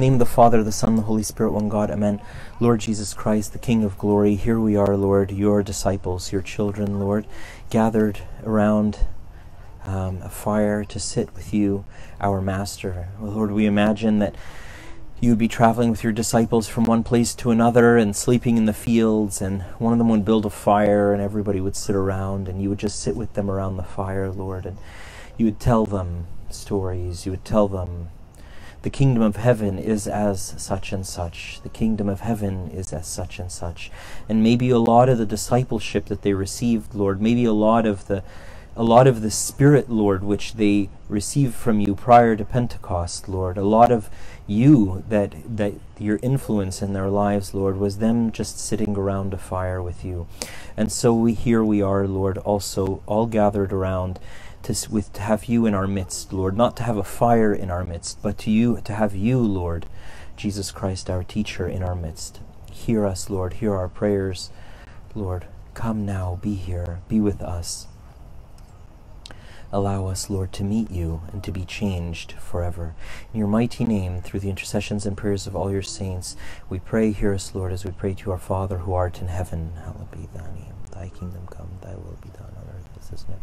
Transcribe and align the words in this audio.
name 0.00 0.14
of 0.14 0.18
the 0.18 0.24
Father, 0.24 0.64
the 0.64 0.72
Son, 0.72 0.96
the 0.96 1.02
Holy 1.02 1.22
Spirit, 1.22 1.52
one 1.52 1.68
God. 1.68 1.90
Amen. 1.90 2.22
Lord 2.58 2.80
Jesus 2.80 3.12
Christ, 3.12 3.52
the 3.52 3.58
King 3.58 3.84
of 3.84 3.98
glory, 3.98 4.34
here 4.34 4.58
we 4.58 4.74
are, 4.74 4.96
Lord, 4.96 5.30
your 5.30 5.62
disciples, 5.62 6.32
your 6.32 6.40
children, 6.40 6.98
Lord, 6.98 7.26
gathered 7.68 8.20
around 8.42 9.00
um, 9.84 10.22
a 10.22 10.30
fire 10.30 10.84
to 10.84 10.98
sit 10.98 11.34
with 11.34 11.52
you, 11.52 11.84
our 12.18 12.40
Master. 12.40 13.10
Lord, 13.20 13.52
we 13.52 13.66
imagine 13.66 14.20
that 14.20 14.36
you 15.20 15.28
would 15.28 15.38
be 15.38 15.48
traveling 15.48 15.90
with 15.90 16.02
your 16.02 16.14
disciples 16.14 16.66
from 16.66 16.84
one 16.84 17.02
place 17.02 17.34
to 17.34 17.50
another 17.50 17.98
and 17.98 18.16
sleeping 18.16 18.56
in 18.56 18.64
the 18.64 18.72
fields, 18.72 19.42
and 19.42 19.60
one 19.78 19.92
of 19.92 19.98
them 19.98 20.08
would 20.08 20.24
build 20.24 20.46
a 20.46 20.50
fire, 20.50 21.12
and 21.12 21.20
everybody 21.20 21.60
would 21.60 21.76
sit 21.76 21.94
around, 21.94 22.48
and 22.48 22.62
you 22.62 22.70
would 22.70 22.78
just 22.78 23.00
sit 23.00 23.16
with 23.16 23.34
them 23.34 23.50
around 23.50 23.76
the 23.76 23.82
fire, 23.82 24.30
Lord, 24.30 24.64
and 24.64 24.78
you 25.36 25.44
would 25.44 25.60
tell 25.60 25.84
them 25.84 26.26
stories, 26.48 27.26
you 27.26 27.32
would 27.32 27.44
tell 27.44 27.68
them 27.68 28.08
the 28.82 28.90
kingdom 28.90 29.22
of 29.22 29.36
heaven 29.36 29.78
is 29.78 30.06
as 30.06 30.54
such 30.56 30.92
and 30.92 31.06
such. 31.06 31.60
The 31.62 31.68
kingdom 31.68 32.08
of 32.08 32.20
heaven 32.20 32.70
is 32.70 32.92
as 32.92 33.06
such 33.06 33.38
and 33.38 33.52
such. 33.52 33.90
And 34.28 34.42
maybe 34.42 34.70
a 34.70 34.78
lot 34.78 35.08
of 35.08 35.18
the 35.18 35.26
discipleship 35.26 36.06
that 36.06 36.22
they 36.22 36.32
received, 36.32 36.94
Lord, 36.94 37.20
maybe 37.20 37.44
a 37.44 37.52
lot 37.52 37.86
of 37.86 38.06
the 38.06 38.22
a 38.76 38.84
lot 38.84 39.06
of 39.06 39.20
the 39.20 39.30
Spirit, 39.30 39.90
Lord, 39.90 40.22
which 40.22 40.54
they 40.54 40.88
received 41.08 41.54
from 41.54 41.80
you 41.80 41.94
prior 41.94 42.36
to 42.36 42.44
Pentecost, 42.44 43.28
Lord, 43.28 43.58
a 43.58 43.64
lot 43.64 43.90
of 43.90 44.08
you 44.46 45.04
that 45.08 45.34
that 45.56 45.74
your 45.98 46.18
influence 46.22 46.80
in 46.80 46.92
their 46.92 47.08
lives, 47.08 47.52
Lord, 47.52 47.76
was 47.76 47.98
them 47.98 48.32
just 48.32 48.58
sitting 48.58 48.96
around 48.96 49.34
a 49.34 49.38
fire 49.38 49.82
with 49.82 50.04
you. 50.04 50.26
And 50.76 50.90
so 50.90 51.12
we 51.12 51.34
here 51.34 51.62
we 51.62 51.82
are, 51.82 52.06
Lord, 52.06 52.38
also 52.38 53.02
all 53.06 53.26
gathered 53.26 53.72
around 53.72 54.18
to 54.62 54.90
with 54.90 55.12
to 55.14 55.22
have 55.22 55.46
you 55.46 55.66
in 55.66 55.74
our 55.74 55.86
midst, 55.86 56.32
Lord, 56.32 56.56
not 56.56 56.76
to 56.78 56.82
have 56.82 56.96
a 56.96 57.04
fire 57.04 57.52
in 57.52 57.70
our 57.70 57.84
midst, 57.84 58.22
but 58.22 58.38
to 58.38 58.50
you 58.50 58.80
to 58.84 58.94
have 58.94 59.14
you, 59.14 59.38
Lord, 59.38 59.86
Jesus 60.36 60.70
Christ, 60.70 61.10
our 61.10 61.22
teacher, 61.22 61.68
in 61.68 61.82
our 61.82 61.94
midst. 61.94 62.40
Hear 62.70 63.04
us, 63.06 63.28
Lord, 63.30 63.54
hear 63.54 63.74
our 63.74 63.88
prayers. 63.88 64.50
Lord, 65.14 65.46
come 65.74 66.06
now, 66.06 66.38
be 66.40 66.54
here, 66.54 67.00
be 67.08 67.20
with 67.20 67.42
us. 67.42 67.86
Allow 69.72 70.06
us, 70.06 70.28
Lord, 70.28 70.52
to 70.54 70.64
meet 70.64 70.90
you 70.90 71.22
and 71.32 71.44
to 71.44 71.52
be 71.52 71.64
changed 71.64 72.32
forever. 72.32 72.94
In 73.32 73.38
your 73.38 73.48
mighty 73.48 73.84
name, 73.84 74.20
through 74.20 74.40
the 74.40 74.50
intercessions 74.50 75.06
and 75.06 75.16
prayers 75.16 75.46
of 75.46 75.54
all 75.54 75.70
your 75.70 75.82
saints, 75.82 76.36
we 76.68 76.80
pray, 76.80 77.12
hear 77.12 77.32
us, 77.32 77.54
Lord, 77.54 77.72
as 77.72 77.84
we 77.84 77.92
pray 77.92 78.14
to 78.14 78.32
our 78.32 78.38
Father 78.38 78.78
who 78.78 78.94
art 78.94 79.20
in 79.20 79.28
heaven. 79.28 79.72
Hallowed 79.76 80.10
be 80.10 80.28
thy 80.34 80.52
name. 80.54 80.74
Thy 80.90 81.08
kingdom 81.10 81.46
come, 81.46 81.70
thy 81.82 81.94
will 81.94 82.18
be 82.20 82.30
done 82.30 82.52
on 82.56 82.74
earth 82.74 82.88
as 82.98 83.10
it 83.10 83.14
is 83.14 83.24
in 83.28 83.34
heaven. 83.34 83.42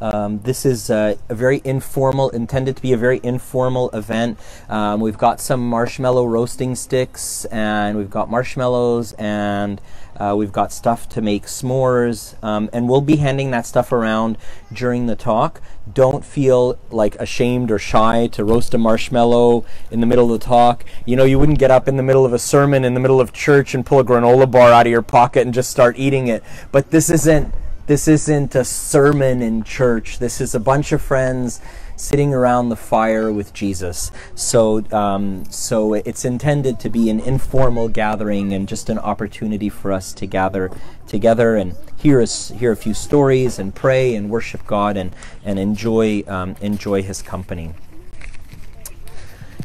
Um, 0.00 0.40
this 0.40 0.66
is 0.66 0.90
uh, 0.90 1.16
a 1.28 1.34
very 1.34 1.62
informal, 1.64 2.30
intended 2.30 2.76
to 2.76 2.82
be 2.82 2.92
a 2.92 2.96
very 2.96 3.20
informal 3.22 3.90
event. 3.90 4.38
Um, 4.68 5.00
we've 5.00 5.18
got 5.18 5.40
some 5.40 5.66
marshmallow 5.68 6.26
roasting 6.26 6.74
sticks, 6.74 7.44
and 7.46 7.96
we've 7.96 8.10
got 8.10 8.30
marshmallows, 8.30 9.14
and 9.14 9.80
uh, 10.16 10.34
we've 10.36 10.52
got 10.52 10.72
stuff 10.72 11.08
to 11.10 11.20
make 11.20 11.44
s'mores, 11.46 12.42
um, 12.42 12.68
and 12.72 12.88
we'll 12.88 13.00
be 13.00 13.16
handing 13.16 13.50
that 13.50 13.66
stuff 13.66 13.92
around 13.92 14.38
during 14.72 15.06
the 15.06 15.16
talk. 15.16 15.60
Don't 15.92 16.24
feel 16.24 16.78
like 16.90 17.14
ashamed 17.16 17.70
or 17.70 17.78
shy 17.78 18.26
to 18.28 18.44
roast 18.44 18.74
a 18.74 18.78
marshmallow 18.78 19.64
in 19.90 20.00
the 20.00 20.06
middle 20.06 20.32
of 20.32 20.40
the 20.40 20.44
talk. 20.44 20.84
You 21.04 21.16
know, 21.16 21.24
you 21.24 21.38
wouldn't 21.38 21.58
get 21.58 21.70
up 21.70 21.88
in 21.88 21.96
the 21.96 22.02
middle 22.02 22.24
of 22.26 22.32
a 22.32 22.38
sermon 22.38 22.84
in 22.84 22.94
the 22.94 23.00
middle 23.00 23.20
of 23.20 23.32
church 23.32 23.74
and 23.74 23.84
pull 23.84 24.00
a 24.00 24.04
granola 24.04 24.50
bar 24.50 24.72
out 24.72 24.86
of 24.86 24.90
your 24.90 25.02
pocket 25.02 25.42
and 25.42 25.54
just 25.54 25.70
start 25.70 25.98
eating 25.98 26.28
it. 26.28 26.42
But 26.72 26.90
this 26.90 27.08
isn't 27.08 27.54
this 27.86 28.08
isn't 28.08 28.54
a 28.54 28.64
sermon 28.64 29.42
in 29.42 29.62
church. 29.62 30.18
This 30.18 30.40
is 30.40 30.54
a 30.54 30.60
bunch 30.60 30.92
of 30.92 31.00
friends 31.00 31.60
sitting 31.94 32.34
around 32.34 32.68
the 32.68 32.76
fire 32.76 33.32
with 33.32 33.54
Jesus. 33.54 34.10
So, 34.34 34.84
um, 34.92 35.44
so 35.50 35.94
it's 35.94 36.24
intended 36.24 36.78
to 36.80 36.90
be 36.90 37.08
an 37.10 37.20
informal 37.20 37.88
gathering 37.88 38.52
and 38.52 38.68
just 38.68 38.90
an 38.90 38.98
opportunity 38.98 39.68
for 39.68 39.92
us 39.92 40.12
to 40.14 40.26
gather 40.26 40.70
together 41.06 41.56
and 41.56 41.74
hear 41.96 42.20
us, 42.20 42.50
hear 42.50 42.72
a 42.72 42.76
few 42.76 42.92
stories 42.92 43.58
and 43.58 43.74
pray 43.74 44.14
and 44.14 44.30
worship 44.30 44.66
God 44.66 44.96
and 44.96 45.14
and 45.44 45.58
enjoy 45.58 46.22
um, 46.26 46.56
enjoy 46.60 47.02
His 47.02 47.22
company. 47.22 47.72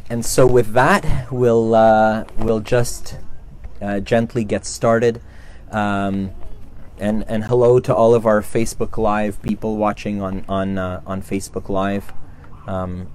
And 0.08 0.24
so, 0.24 0.46
with 0.46 0.72
that, 0.72 1.30
we'll 1.30 1.74
uh, 1.74 2.24
we'll 2.38 2.60
just 2.60 3.18
uh, 3.80 4.00
gently 4.00 4.44
get 4.44 4.64
started. 4.64 5.20
Um, 5.70 6.30
and 7.02 7.24
and 7.26 7.44
hello 7.44 7.80
to 7.80 7.92
all 7.92 8.14
of 8.14 8.26
our 8.26 8.40
Facebook 8.40 8.96
Live 8.96 9.42
people 9.42 9.76
watching 9.76 10.22
on 10.22 10.44
on 10.48 10.78
uh, 10.78 11.02
on 11.04 11.20
Facebook 11.20 11.68
Live. 11.68 12.12
Um, 12.68 13.08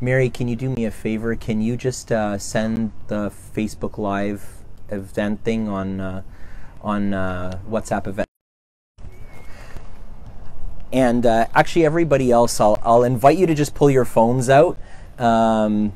Mary, 0.00 0.28
can 0.28 0.48
you 0.48 0.56
do 0.56 0.68
me 0.68 0.84
a 0.84 0.90
favor? 0.90 1.36
Can 1.36 1.60
you 1.60 1.76
just 1.76 2.10
uh, 2.10 2.38
send 2.38 2.90
the 3.06 3.30
Facebook 3.54 3.98
Live 3.98 4.64
event 4.88 5.44
thing 5.44 5.68
on 5.68 6.00
uh, 6.00 6.22
on 6.82 7.14
uh, 7.14 7.60
WhatsApp 7.70 8.08
event? 8.08 8.28
And 10.92 11.24
uh, 11.24 11.46
actually, 11.54 11.86
everybody 11.86 12.32
else, 12.32 12.60
I'll 12.60 12.78
I'll 12.82 13.04
invite 13.04 13.38
you 13.38 13.46
to 13.46 13.54
just 13.54 13.74
pull 13.74 13.90
your 13.90 14.04
phones 14.04 14.50
out. 14.50 14.76
Um, 15.18 15.92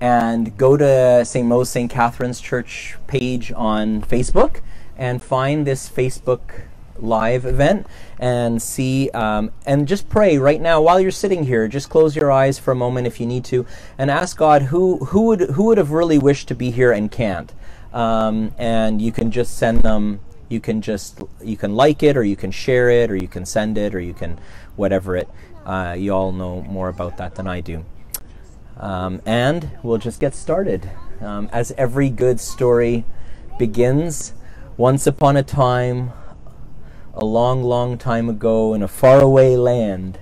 and 0.00 0.58
go 0.58 0.76
to 0.76 1.24
St. 1.24 1.46
Mo's 1.46 1.70
St. 1.70 1.90
Catherine's 1.90 2.40
Church 2.40 2.96
page 3.06 3.52
on 3.52 4.02
Facebook 4.02 4.60
and 4.96 5.22
find 5.22 5.66
this 5.66 5.88
Facebook 5.88 6.62
live 6.98 7.44
event 7.44 7.86
and 8.18 8.60
see 8.62 9.10
um, 9.10 9.50
and 9.66 9.88
just 9.88 10.08
pray 10.08 10.38
right 10.38 10.60
now 10.60 10.80
while 10.80 11.00
you're 11.00 11.10
sitting 11.10 11.44
here 11.44 11.66
just 11.66 11.90
close 11.90 12.14
your 12.14 12.30
eyes 12.30 12.58
for 12.58 12.70
a 12.70 12.74
moment 12.74 13.06
if 13.06 13.20
you 13.20 13.26
need 13.26 13.44
to 13.44 13.66
and 13.98 14.10
ask 14.10 14.36
god 14.36 14.62
who 14.62 15.04
who 15.06 15.22
would 15.22 15.40
who 15.40 15.64
would 15.64 15.78
have 15.78 15.90
really 15.90 16.18
wished 16.18 16.48
to 16.48 16.54
be 16.54 16.70
here 16.70 16.92
and 16.92 17.10
can't. 17.10 17.52
Um, 17.92 18.52
and 18.58 19.00
you 19.00 19.12
can 19.12 19.30
just 19.30 19.56
send 19.56 19.82
them 19.82 20.20
you 20.48 20.60
can 20.60 20.82
just 20.82 21.22
you 21.42 21.56
can 21.56 21.74
like 21.74 22.02
it 22.02 22.16
or 22.16 22.24
you 22.24 22.36
can 22.36 22.50
share 22.50 22.90
it 22.90 23.10
or 23.10 23.16
you 23.16 23.28
can 23.28 23.46
send 23.46 23.78
it 23.78 23.94
or 23.94 24.00
you 24.00 24.14
can 24.14 24.38
whatever 24.76 25.16
it 25.16 25.28
uh, 25.64 25.94
you 25.96 26.12
all 26.12 26.32
know 26.32 26.62
more 26.62 26.88
about 26.88 27.16
that 27.18 27.34
than 27.36 27.46
i 27.46 27.60
do. 27.60 27.84
Um, 28.76 29.22
and 29.24 29.70
we'll 29.82 29.98
just 29.98 30.20
get 30.20 30.34
started. 30.34 30.90
Um, 31.20 31.48
as 31.52 31.72
every 31.78 32.10
good 32.10 32.40
story 32.40 33.04
begins 33.58 34.32
once 34.76 35.06
upon 35.06 35.36
a 35.36 35.42
time, 35.42 36.12
a 37.14 37.24
long, 37.24 37.62
long 37.62 37.96
time 37.96 38.28
ago, 38.28 38.74
in 38.74 38.82
a 38.82 38.88
faraway 38.88 39.54
land, 39.54 40.18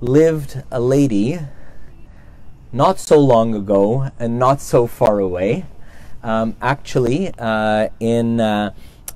lived 0.00 0.62
a 0.70 0.80
lady 0.80 1.38
not 2.72 2.98
so 2.98 3.18
long 3.18 3.54
ago 3.54 4.10
and 4.18 4.38
not 4.38 4.60
so 4.60 4.86
far 4.86 5.18
away. 5.18 5.64
Um, 6.22 6.56
actually, 6.62 7.32
uh, 7.38 7.88
in 7.98 8.40
uh, 8.40 8.72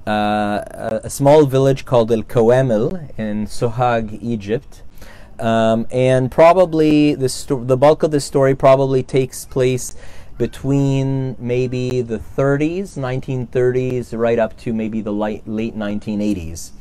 uh, 0.06 1.00
a 1.02 1.10
small 1.10 1.46
village 1.46 1.86
called 1.86 2.12
El 2.12 2.22
Kawamil 2.22 3.18
in 3.18 3.46
Sohag, 3.46 4.18
Egypt. 4.22 4.82
Um, 5.38 5.86
and 5.90 6.30
probably 6.30 7.14
the, 7.14 7.62
the 7.64 7.76
bulk 7.76 8.02
of 8.02 8.10
the 8.10 8.20
story 8.20 8.54
probably 8.54 9.02
takes 9.02 9.46
place 9.46 9.96
between 10.38 11.36
maybe 11.38 12.02
the 12.02 12.18
30s, 12.18 12.98
1930s, 12.98 14.16
right 14.18 14.38
up 14.38 14.56
to 14.58 14.72
maybe 14.72 15.00
the 15.00 15.12
late, 15.12 15.46
late 15.46 15.76
1980s. 15.76 16.72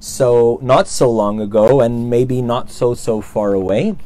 So, 0.00 0.58
not 0.62 0.88
so 0.88 1.10
long 1.10 1.40
ago, 1.40 1.80
and 1.80 2.10
maybe 2.10 2.42
not 2.42 2.70
so, 2.70 2.94
so 2.94 3.20
far 3.20 3.52
away, 3.52 3.96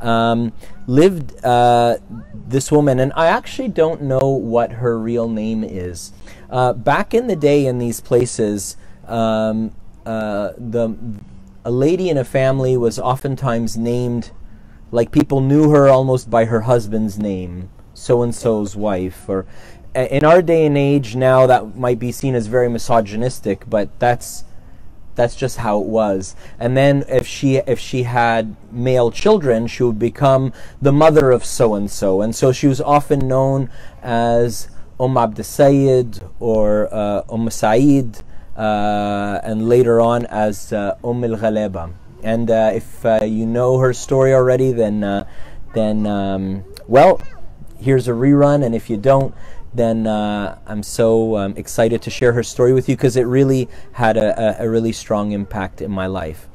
um, 0.00 0.52
lived 0.86 1.44
uh, 1.44 1.98
this 2.32 2.72
woman, 2.72 2.98
and 2.98 3.12
I 3.14 3.26
actually 3.26 3.68
don't 3.68 4.02
know 4.02 4.28
what 4.28 4.72
her 4.72 4.98
real 4.98 5.28
name 5.28 5.62
is. 5.62 6.12
Uh, 6.50 6.72
back 6.72 7.14
in 7.14 7.26
the 7.26 7.36
day 7.36 7.66
in 7.66 7.78
these 7.78 8.00
places, 8.00 8.76
um, 9.06 9.72
uh, 10.04 10.52
the 10.58 10.96
a 11.64 11.70
lady 11.70 12.10
in 12.10 12.18
a 12.18 12.24
family 12.24 12.76
was 12.76 12.98
oftentimes 12.98 13.76
named 13.76 14.32
like 14.90 15.10
people 15.10 15.40
knew 15.40 15.70
her 15.70 15.88
almost 15.88 16.28
by 16.28 16.44
her 16.44 16.62
husband's 16.62 17.18
name 17.18 17.70
so 17.94 18.22
and 18.22 18.34
so's 18.34 18.76
wife 18.76 19.28
or 19.28 19.46
in 19.94 20.24
our 20.24 20.42
day 20.42 20.66
and 20.66 20.76
age 20.76 21.14
now 21.14 21.46
that 21.46 21.76
might 21.76 21.98
be 21.98 22.10
seen 22.10 22.34
as 22.34 22.48
very 22.48 22.68
misogynistic 22.68 23.68
but 23.68 23.88
that's 23.98 24.44
that's 25.14 25.36
just 25.36 25.58
how 25.58 25.80
it 25.80 25.86
was. 25.86 26.34
And 26.58 26.76
then 26.76 27.04
if 27.08 27.26
she 27.26 27.56
if 27.56 27.78
she 27.78 28.04
had 28.04 28.56
male 28.70 29.10
children 29.10 29.66
she 29.66 29.82
would 29.82 29.98
become 29.98 30.52
the 30.80 30.92
mother 30.92 31.30
of 31.30 31.44
so 31.44 31.74
and 31.74 31.90
so 31.90 32.20
and 32.20 32.34
so 32.34 32.52
she 32.52 32.66
was 32.66 32.80
often 32.80 33.26
known 33.28 33.70
as 34.02 34.68
Umm 35.00 35.16
Abd 35.16 36.20
or 36.40 36.92
uh, 36.92 37.22
Umm 37.30 37.48
uh, 38.56 39.40
and 39.42 39.68
later 39.68 40.00
on 40.00 40.26
as 40.26 40.72
uh, 40.72 40.96
Umm 41.04 41.24
al 41.24 41.36
Ghaleba 41.36 41.92
and 42.22 42.50
uh, 42.50 42.70
if 42.74 43.04
uh, 43.04 43.20
you 43.22 43.46
know 43.46 43.78
her 43.78 43.92
story 43.92 44.32
already 44.32 44.72
then 44.72 45.04
uh, 45.04 45.26
then 45.74 46.06
um, 46.06 46.64
well 46.86 47.20
here's 47.78 48.08
a 48.08 48.12
rerun, 48.12 48.64
and 48.64 48.74
if 48.74 48.88
you 48.88 48.96
don't, 48.96 49.34
then 49.72 50.06
uh, 50.06 50.58
I'm 50.66 50.82
so 50.82 51.36
um, 51.36 51.54
excited 51.56 52.00
to 52.02 52.10
share 52.10 52.32
her 52.32 52.42
story 52.42 52.72
with 52.72 52.88
you 52.88 52.96
because 52.96 53.16
it 53.16 53.22
really 53.22 53.68
had 53.92 54.16
a, 54.16 54.62
a, 54.62 54.66
a 54.66 54.70
really 54.70 54.92
strong 54.92 55.32
impact 55.32 55.82
in 55.82 55.90
my 55.90 56.06
life. 56.06 56.48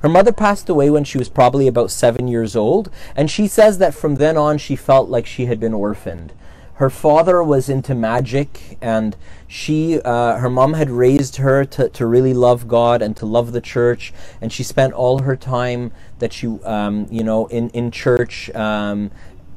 Her 0.00 0.08
mother 0.08 0.32
passed 0.32 0.68
away 0.68 0.90
when 0.90 1.04
she 1.04 1.18
was 1.18 1.28
probably 1.28 1.68
about 1.68 1.90
seven 1.90 2.26
years 2.26 2.56
old, 2.56 2.90
and 3.14 3.30
she 3.30 3.46
says 3.46 3.78
that 3.78 3.94
from 3.94 4.16
then 4.16 4.36
on 4.36 4.58
she 4.58 4.74
felt 4.74 5.08
like 5.08 5.26
she 5.26 5.46
had 5.46 5.60
been 5.60 5.74
orphaned. 5.74 6.32
Her 6.74 6.90
father 6.90 7.44
was 7.44 7.68
into 7.68 7.94
magic, 7.94 8.78
and 8.80 9.16
she, 9.46 10.00
uh, 10.00 10.38
her 10.38 10.50
mom 10.50 10.72
had 10.72 10.90
raised 10.90 11.36
her 11.36 11.64
to, 11.66 11.88
to 11.90 12.06
really 12.06 12.34
love 12.34 12.66
God 12.66 13.02
and 13.02 13.16
to 13.18 13.26
love 13.26 13.52
the 13.52 13.60
church, 13.60 14.12
and 14.40 14.52
she 14.52 14.64
spent 14.64 14.92
all 14.92 15.20
her 15.20 15.36
time 15.36 15.92
that 16.18 16.32
she, 16.32 16.48
um, 16.64 17.06
you 17.08 17.22
know, 17.22 17.46
in 17.46 17.68
in 17.70 17.92
church. 17.92 18.50
Um, 18.56 19.12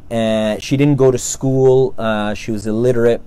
and 0.10 0.62
she 0.62 0.78
didn't 0.78 0.98
go 0.98 1.12
to 1.12 1.18
school. 1.18 1.94
Uh, 1.98 2.34
she 2.34 2.52
was 2.52 2.68
illiterate, 2.68 3.22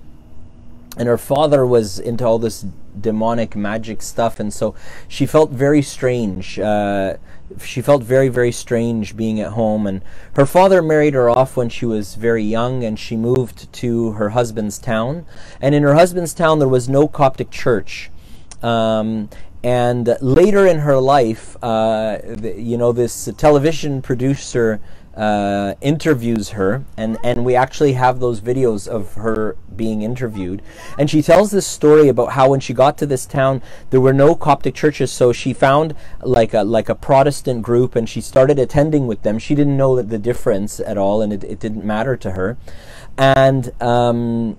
and 0.97 1.07
her 1.07 1.17
father 1.17 1.65
was 1.65 1.99
into 1.99 2.25
all 2.25 2.39
this 2.39 2.65
demonic 2.99 3.55
magic 3.55 4.01
stuff, 4.01 4.39
and 4.39 4.53
so 4.53 4.75
she 5.07 5.25
felt 5.25 5.51
very 5.51 5.81
strange. 5.81 6.59
Uh, 6.59 7.17
she 7.63 7.81
felt 7.81 8.03
very, 8.03 8.29
very 8.29 8.51
strange 8.51 9.15
being 9.15 9.39
at 9.39 9.53
home. 9.53 9.87
And 9.87 10.01
her 10.33 10.45
father 10.45 10.81
married 10.81 11.13
her 11.13 11.29
off 11.29 11.57
when 11.57 11.69
she 11.69 11.85
was 11.85 12.15
very 12.15 12.43
young, 12.43 12.83
and 12.83 12.99
she 12.99 13.17
moved 13.17 13.71
to 13.73 14.11
her 14.13 14.29
husband's 14.29 14.77
town. 14.77 15.25
And 15.61 15.73
in 15.73 15.83
her 15.83 15.95
husband's 15.95 16.33
town, 16.33 16.59
there 16.59 16.67
was 16.67 16.87
no 16.87 17.07
Coptic 17.07 17.49
church. 17.49 18.11
Um, 18.61 19.29
and 19.63 20.15
later 20.21 20.65
in 20.65 20.79
her 20.79 20.99
life, 20.99 21.57
uh, 21.61 22.19
you 22.43 22.77
know, 22.77 22.91
this 22.91 23.29
television 23.37 24.01
producer 24.01 24.79
uh, 25.19 25.75
interviews 25.81 26.49
her, 26.51 26.85
and, 26.95 27.17
and 27.25 27.43
we 27.43 27.53
actually 27.53 27.93
have 27.93 28.21
those 28.21 28.39
videos 28.39 28.87
of 28.87 29.15
her 29.15 29.57
being 29.75 30.01
interviewed. 30.01 30.61
And 30.97 31.09
she 31.09 31.21
tells 31.21 31.51
this 31.51 31.67
story 31.67 32.07
about 32.07 32.31
how 32.31 32.51
when 32.51 32.61
she 32.61 32.73
got 32.73 32.97
to 32.99 33.05
this 33.05 33.25
town, 33.25 33.61
there 33.89 33.99
were 33.99 34.13
no 34.13 34.33
Coptic 34.33 34.75
churches, 34.75 35.11
so 35.11 35.33
she 35.33 35.51
found 35.51 35.93
like 36.21 36.53
a 36.53 36.63
like 36.63 36.87
a 36.87 36.95
Protestant 36.95 37.63
group, 37.63 37.97
and 37.97 38.07
she 38.07 38.21
started 38.21 38.57
attending 38.57 39.07
with 39.07 39.23
them. 39.23 39.37
She 39.39 39.55
didn't 39.55 39.75
know 39.75 40.01
the 40.01 40.17
difference 40.17 40.79
at 40.79 40.97
all, 40.97 41.21
and 41.21 41.33
it, 41.33 41.43
it 41.43 41.59
didn't 41.59 41.83
matter 41.83 42.15
to 42.15 42.31
her. 42.31 42.57
And 43.17 43.73
um, 43.81 44.55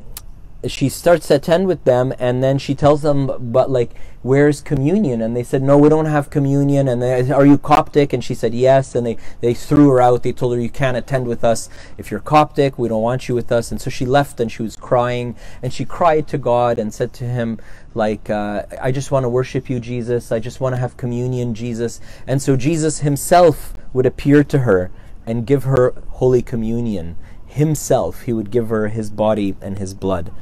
she 0.67 0.89
starts 0.89 1.29
to 1.29 1.37
attend 1.37 1.67
with 1.67 1.85
them 1.85 2.13
and 2.19 2.43
then 2.43 2.59
she 2.59 2.75
tells 2.75 3.03
them 3.03 3.31
but 3.53 3.71
like 3.71 3.95
where's 4.23 4.61
communion? 4.61 5.23
And 5.23 5.35
they 5.35 5.43
said 5.43 5.63
no 5.63 5.79
we 5.79 5.89
don't 5.89 6.07
have 6.07 6.31
communion. 6.31 6.89
And 6.89 7.01
they 7.01 7.31
are 7.31 7.47
you 7.47 7.59
coptic? 7.59 8.13
And 8.13 8.23
she 8.23 8.35
said 8.35 8.55
yes. 8.55 8.95
And 8.95 9.07
they 9.07 9.17
they 9.41 9.55
threw 9.55 9.89
her 9.91 10.01
out. 10.01 10.23
They 10.23 10.33
told 10.33 10.55
her 10.55 10.61
you 10.61 10.69
can't 10.69 10.97
attend 10.97 11.27
with 11.27 11.45
us 11.45 11.69
if 11.97 12.11
you're 12.11 12.21
coptic. 12.21 12.79
We 12.79 12.89
don't 12.89 13.03
want 13.03 13.29
you 13.29 13.35
with 13.35 13.51
us. 13.51 13.71
And 13.71 13.81
so 13.81 13.91
she 13.91 14.05
left 14.05 14.41
and 14.41 14.51
she 14.53 14.63
was 14.63 14.77
crying. 14.77 15.37
And 15.63 15.73
she 15.73 15.85
cried 15.85 16.29
to 16.29 16.39
god 16.39 16.79
and 16.79 16.93
said 16.93 17.13
to 17.15 17.25
him 17.25 17.59
like 17.95 18.31
uh, 18.31 18.63
i 18.81 18.93
just 18.93 19.11
want 19.11 19.25
to 19.25 19.29
worship 19.29 19.71
you 19.71 19.81
jesus. 19.81 20.31
I 20.31 20.39
just 20.39 20.61
want 20.61 20.75
to 20.75 20.81
have 20.81 20.97
communion 20.97 21.55
jesus. 21.55 22.01
And 22.27 22.43
so 22.43 22.57
jesus 22.57 23.01
himself 23.01 23.73
would 23.93 24.07
appear 24.07 24.45
to 24.45 24.61
her 24.61 24.91
and 25.27 25.47
give 25.47 25.65
her 25.65 25.95
holy 26.09 26.43
communion 26.43 27.17
himself. 27.51 28.23
He 28.23 28.33
would 28.33 28.51
give 28.51 28.69
her 28.69 28.89
his 28.89 29.11
body 29.11 29.57
and 29.61 29.79
his 29.79 29.95
blood. 29.95 30.33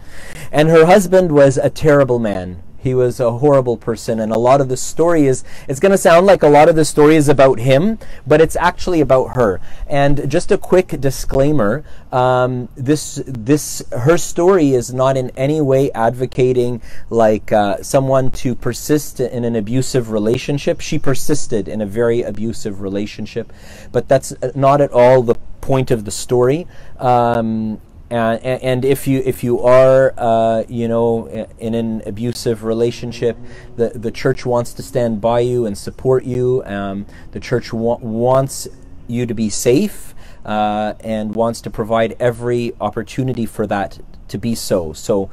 And 0.52 0.69
her 0.69 0.87
husband 0.87 1.32
was 1.32 1.56
a 1.56 1.70
terrible 1.70 2.19
man. 2.19 2.62
He 2.81 2.94
was 2.94 3.19
a 3.19 3.32
horrible 3.32 3.76
person, 3.76 4.20
and 4.20 4.31
a 4.31 4.38
lot 4.38 4.60
of 4.60 4.69
the 4.69 4.76
story 4.76 5.26
is, 5.26 5.43
it's 5.66 5.81
going 5.81 5.90
to 5.90 5.99
sound 5.99 6.26
like 6.26 6.44
a 6.44 6.49
lot 6.49 6.69
of 6.69 6.76
the 6.76 6.84
story 6.84 7.16
is 7.16 7.28
about 7.28 7.58
him, 7.58 7.99
but 8.25 8.40
it's 8.40 8.55
actually 8.55 9.00
about 9.00 9.34
her. 9.34 9.60
And 9.88 10.31
just 10.31 10.52
a 10.52 10.58
quick 10.58 11.00
disclaimer 11.00 11.84
um, 12.12 12.69
this, 12.76 13.20
this, 13.26 13.82
her 13.90 14.16
story 14.16 14.75
is 14.75 14.94
not 14.94 15.16
in 15.16 15.31
any 15.31 15.61
way 15.61 15.90
advocating 15.90 16.81
like 17.11 17.50
uh, 17.50 17.82
someone 17.82 18.31
to 18.31 18.54
persist 18.54 19.19
in 19.19 19.44
an 19.44 19.56
abusive 19.56 20.11
relationship. 20.11 20.81
She 20.81 21.00
persisted 21.00 21.66
in 21.66 21.81
a 21.81 21.87
very 21.87 22.22
abusive 22.22 22.81
relationship, 22.81 23.52
but 23.90 24.08
that's 24.08 24.32
not 24.54 24.81
at 24.81 24.93
all 24.93 25.22
the 25.22 25.34
point 25.68 25.90
of 25.90 26.06
the 26.06 26.10
story. 26.10 26.66
Um, 26.98 27.78
and, 28.10 28.42
and 28.42 28.84
if 28.86 29.06
you 29.06 29.22
if 29.32 29.44
you 29.44 29.60
are 29.60 30.14
uh, 30.16 30.64
you 30.66 30.88
know 30.88 31.28
in 31.58 31.74
an 31.74 32.02
abusive 32.06 32.64
relationship, 32.64 33.36
the 33.76 33.90
the 33.90 34.10
church 34.10 34.46
wants 34.46 34.72
to 34.72 34.82
stand 34.82 35.20
by 35.20 35.40
you 35.40 35.66
and 35.66 35.76
support 35.76 36.24
you. 36.24 36.62
Um, 36.64 37.04
the 37.32 37.40
church 37.40 37.70
wa- 37.72 37.98
wants 38.00 38.66
you 39.06 39.26
to 39.26 39.34
be 39.34 39.50
safe 39.50 40.14
uh, 40.46 40.94
and 41.00 41.34
wants 41.34 41.60
to 41.60 41.70
provide 41.70 42.16
every 42.18 42.72
opportunity 42.80 43.44
for 43.44 43.66
that 43.66 43.98
to 44.28 44.38
be 44.38 44.54
so. 44.54 44.94
So, 44.94 45.30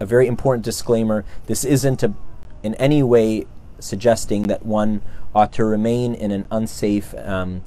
a 0.00 0.06
very 0.06 0.26
important 0.26 0.64
disclaimer: 0.64 1.24
this 1.46 1.64
isn't 1.64 2.02
a, 2.02 2.14
in 2.64 2.74
any 2.74 3.04
way 3.04 3.46
suggesting 3.78 4.42
that 4.50 4.66
one 4.66 5.02
ought 5.34 5.52
to 5.52 5.64
remain 5.64 6.14
in 6.14 6.32
an 6.32 6.46
unsafe, 6.50 7.14
um, 7.18 7.62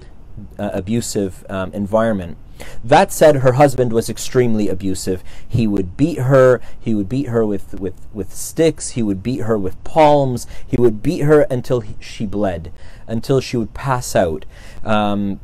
uh, 0.57 0.69
abusive 0.73 1.45
um, 1.49 1.71
environment. 1.73 2.37
That 2.83 3.11
said, 3.11 3.37
her 3.37 3.53
husband 3.53 3.91
was 3.91 4.09
extremely 4.09 4.67
abusive. 4.67 5.23
He 5.47 5.67
would 5.67 5.97
beat 5.97 6.19
her. 6.19 6.61
He 6.79 6.93
would 6.93 7.09
beat 7.09 7.27
her 7.27 7.45
with, 7.45 7.79
with, 7.79 7.95
with 8.13 8.33
sticks. 8.33 8.91
He 8.91 9.01
would 9.01 9.23
beat 9.23 9.41
her 9.41 9.57
with 9.57 9.83
palms. 9.83 10.45
He 10.65 10.77
would 10.77 11.01
beat 11.01 11.21
her 11.21 11.41
until 11.49 11.79
he, 11.81 11.95
she 11.99 12.25
bled, 12.25 12.71
until 13.07 13.39
she 13.39 13.57
would 13.57 13.73
pass 13.73 14.15
out. 14.15 14.45
Um, 14.83 15.39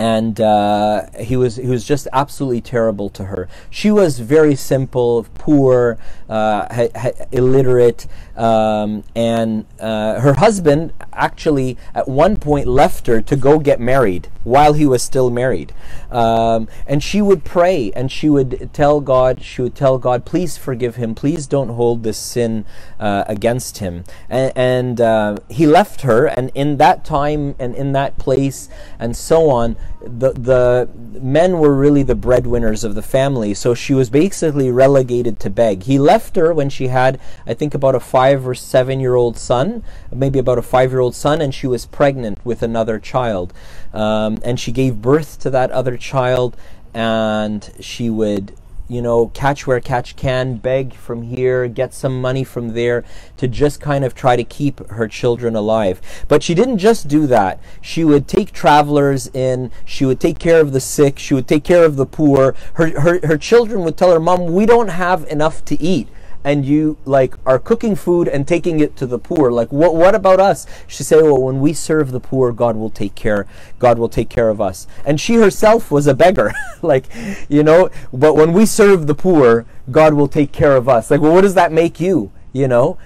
and 0.00 0.40
uh, 0.40 1.10
he 1.20 1.36
was 1.36 1.56
he 1.56 1.66
was 1.66 1.84
just 1.84 2.08
absolutely 2.14 2.62
terrible 2.62 3.10
to 3.10 3.24
her. 3.26 3.48
She 3.68 3.90
was 3.90 4.18
very 4.18 4.56
simple, 4.56 5.26
poor, 5.34 5.98
uh, 6.26 6.74
ha- 6.74 6.88
ha- 6.96 7.26
illiterate, 7.30 8.06
um, 8.34 9.04
and 9.14 9.66
uh, 9.78 10.18
her 10.20 10.34
husband 10.34 10.94
actually 11.12 11.76
at 11.94 12.08
one 12.08 12.38
point 12.38 12.66
left 12.66 13.08
her 13.08 13.20
to 13.20 13.36
go 13.36 13.58
get 13.58 13.78
married 13.78 14.28
while 14.42 14.72
he 14.72 14.86
was 14.86 15.02
still 15.02 15.28
married. 15.28 15.74
Um, 16.10 16.68
and 16.86 17.02
she 17.02 17.20
would 17.20 17.44
pray 17.44 17.92
and 17.94 18.10
she 18.10 18.30
would 18.30 18.70
tell 18.72 19.02
God, 19.02 19.42
she 19.42 19.60
would 19.60 19.74
tell 19.74 19.98
God, 19.98 20.24
please 20.24 20.56
forgive 20.56 20.96
him, 20.96 21.14
please 21.14 21.46
don't 21.46 21.68
hold 21.70 22.02
this 22.02 22.16
sin 22.16 22.64
uh, 22.98 23.24
against 23.26 23.78
him. 23.78 24.04
And, 24.30 24.52
and 24.56 25.00
uh, 25.00 25.36
he 25.50 25.66
left 25.66 26.00
her, 26.00 26.26
and 26.26 26.50
in 26.54 26.78
that 26.78 27.04
time 27.04 27.54
and 27.58 27.74
in 27.74 27.92
that 27.92 28.16
place 28.16 28.70
and 28.98 29.14
so 29.14 29.50
on, 29.50 29.76
the 30.00 30.32
the 30.32 30.88
men 31.20 31.58
were 31.58 31.74
really 31.74 32.02
the 32.02 32.14
breadwinners 32.14 32.84
of 32.84 32.94
the 32.94 33.02
family. 33.02 33.52
So 33.54 33.74
she 33.74 33.92
was 33.92 34.08
basically 34.08 34.70
relegated 34.70 35.38
to 35.40 35.50
beg. 35.50 35.82
He 35.84 35.98
left 35.98 36.36
her 36.36 36.54
when 36.54 36.70
she 36.70 36.88
had, 36.88 37.20
I 37.46 37.54
think, 37.54 37.74
about 37.74 37.94
a 37.94 38.00
five 38.00 38.46
or 38.46 38.54
seven 38.54 39.00
year 39.00 39.14
old 39.14 39.36
son, 39.36 39.82
maybe 40.12 40.38
about 40.38 40.58
a 40.58 40.62
five 40.62 40.90
year 40.90 41.00
old 41.00 41.14
son, 41.14 41.40
and 41.40 41.54
she 41.54 41.66
was 41.66 41.86
pregnant 41.86 42.38
with 42.44 42.62
another 42.62 42.98
child. 42.98 43.52
Um, 43.92 44.38
and 44.44 44.58
she 44.58 44.72
gave 44.72 45.02
birth 45.02 45.38
to 45.40 45.50
that 45.50 45.70
other 45.70 45.96
child, 45.96 46.56
and 46.94 47.70
she 47.80 48.08
would 48.08 48.54
you 48.90 49.00
know, 49.00 49.28
catch 49.28 49.66
where 49.66 49.80
catch 49.80 50.16
can, 50.16 50.56
beg 50.56 50.94
from 50.94 51.22
here, 51.22 51.68
get 51.68 51.94
some 51.94 52.20
money 52.20 52.42
from 52.42 52.74
there 52.74 53.04
to 53.36 53.46
just 53.46 53.80
kind 53.80 54.04
of 54.04 54.14
try 54.14 54.34
to 54.34 54.42
keep 54.42 54.84
her 54.88 55.06
children 55.06 55.54
alive. 55.54 56.00
But 56.26 56.42
she 56.42 56.54
didn't 56.54 56.78
just 56.78 57.06
do 57.06 57.28
that. 57.28 57.60
She 57.80 58.04
would 58.04 58.26
take 58.26 58.50
travelers 58.50 59.28
in, 59.28 59.70
she 59.84 60.04
would 60.04 60.18
take 60.18 60.40
care 60.40 60.60
of 60.60 60.72
the 60.72 60.80
sick, 60.80 61.20
she 61.20 61.34
would 61.34 61.46
take 61.46 61.62
care 61.62 61.84
of 61.84 61.94
the 61.94 62.04
poor. 62.04 62.56
Her, 62.74 63.00
her, 63.00 63.24
her 63.24 63.38
children 63.38 63.84
would 63.84 63.96
tell 63.96 64.12
her, 64.12 64.18
Mom, 64.18 64.46
we 64.52 64.66
don't 64.66 64.88
have 64.88 65.24
enough 65.28 65.64
to 65.66 65.80
eat 65.80 66.08
and 66.44 66.64
you 66.64 66.96
like 67.04 67.34
are 67.44 67.58
cooking 67.58 67.94
food 67.94 68.26
and 68.28 68.48
taking 68.48 68.80
it 68.80 68.96
to 68.96 69.06
the 69.06 69.18
poor 69.18 69.50
like 69.50 69.70
what 69.70 69.94
what 69.94 70.14
about 70.14 70.40
us? 70.40 70.66
She 70.86 71.02
said 71.02 71.22
well 71.22 71.42
when 71.42 71.60
we 71.60 71.72
serve 71.72 72.12
the 72.12 72.20
poor 72.20 72.52
god 72.52 72.76
will 72.76 72.90
take 72.90 73.14
care 73.14 73.46
god 73.78 73.98
will 73.98 74.08
take 74.08 74.28
care 74.28 74.48
of 74.48 74.60
us. 74.60 74.86
And 75.04 75.20
she 75.20 75.34
herself 75.34 75.90
was 75.90 76.06
a 76.06 76.14
beggar 76.14 76.52
like 76.82 77.06
you 77.48 77.62
know 77.62 77.90
but 78.12 78.34
when 78.34 78.52
we 78.52 78.66
serve 78.66 79.06
the 79.06 79.14
poor 79.14 79.66
god 79.90 80.14
will 80.14 80.28
take 80.28 80.52
care 80.52 80.76
of 80.76 80.88
us. 80.88 81.10
Like 81.10 81.20
well 81.20 81.32
what 81.32 81.42
does 81.42 81.54
that 81.54 81.72
make 81.72 82.00
you 82.00 82.32
you 82.52 82.68
know? 82.68 82.98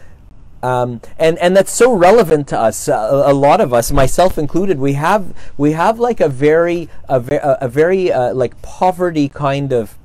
Um, 0.62 1.03
and 1.19 1.37
and 1.41 1.55
that's 1.55 1.71
so 1.71 1.93
relevant 1.93 2.49
to 2.49 2.59
us. 2.59 2.88
Uh, 2.88 3.25
a 3.26 3.35
lot 3.35 3.61
of 3.61 3.75
us, 3.75 3.93
myself 3.93 4.38
included, 4.38 4.79
we 4.79 4.95
have 4.95 5.35
we 5.59 5.73
have 5.73 5.99
like 5.99 6.21
a 6.21 6.29
very 6.29 6.88
a, 7.07 7.21
ve- 7.21 7.38
a 7.43 7.69
very 7.69 8.11
uh, 8.11 8.33
like 8.33 8.61
poverty 8.62 9.29
kind 9.29 9.75
of 9.75 9.99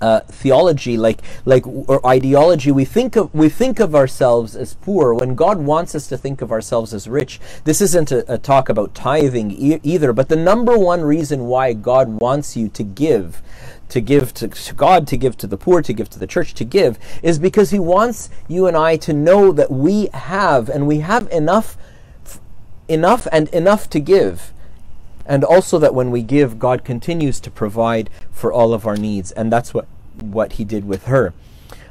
uh, 0.00 0.20
theology, 0.20 0.96
like 0.96 1.20
like 1.44 1.66
or 1.66 2.04
ideology, 2.06 2.70
we 2.70 2.84
think 2.84 3.16
of 3.16 3.32
we 3.34 3.48
think 3.48 3.80
of 3.80 3.94
ourselves 3.94 4.54
as 4.56 4.74
poor 4.74 5.14
when 5.14 5.34
God 5.34 5.58
wants 5.58 5.94
us 5.94 6.06
to 6.08 6.18
think 6.18 6.42
of 6.42 6.52
ourselves 6.52 6.92
as 6.92 7.08
rich. 7.08 7.40
This 7.64 7.80
isn't 7.80 8.12
a, 8.12 8.34
a 8.34 8.38
talk 8.38 8.68
about 8.68 8.94
tithing 8.94 9.50
e- 9.52 9.80
either, 9.82 10.12
but 10.12 10.28
the 10.28 10.36
number 10.36 10.76
one 10.78 11.02
reason 11.02 11.46
why 11.46 11.72
God 11.72 12.20
wants 12.20 12.56
you 12.56 12.68
to 12.68 12.82
give 12.82 13.42
to 13.88 14.00
give 14.00 14.34
to, 14.34 14.48
to, 14.48 14.74
God, 14.74 15.06
to 15.06 15.16
give 15.16 15.36
to 15.36 15.46
the 15.46 15.56
poor, 15.56 15.82
to 15.82 15.92
give 15.92 16.08
to 16.10 16.18
the 16.18 16.26
church, 16.26 16.54
to 16.54 16.64
give, 16.64 16.98
is 17.22 17.38
because 17.38 17.70
He 17.70 17.78
wants 17.78 18.30
you 18.48 18.66
and 18.66 18.76
I 18.76 18.96
to 18.96 19.12
know 19.12 19.52
that 19.52 19.70
we 19.70 20.08
have, 20.12 20.68
and 20.68 20.86
we 20.86 21.00
have 21.00 21.30
enough, 21.30 21.76
enough 22.88 23.28
and 23.30 23.48
enough 23.50 23.88
to 23.90 24.00
give 24.00 24.53
and 25.26 25.44
also 25.44 25.78
that 25.78 25.94
when 25.94 26.10
we 26.10 26.22
give, 26.22 26.58
God 26.58 26.84
continues 26.84 27.40
to 27.40 27.50
provide 27.50 28.10
for 28.30 28.52
all 28.52 28.74
of 28.74 28.86
our 28.86 28.96
needs. 28.96 29.32
And 29.32 29.52
that's 29.52 29.72
what 29.72 29.86
what 30.20 30.54
he 30.54 30.64
did 30.64 30.84
with 30.84 31.06
her. 31.06 31.34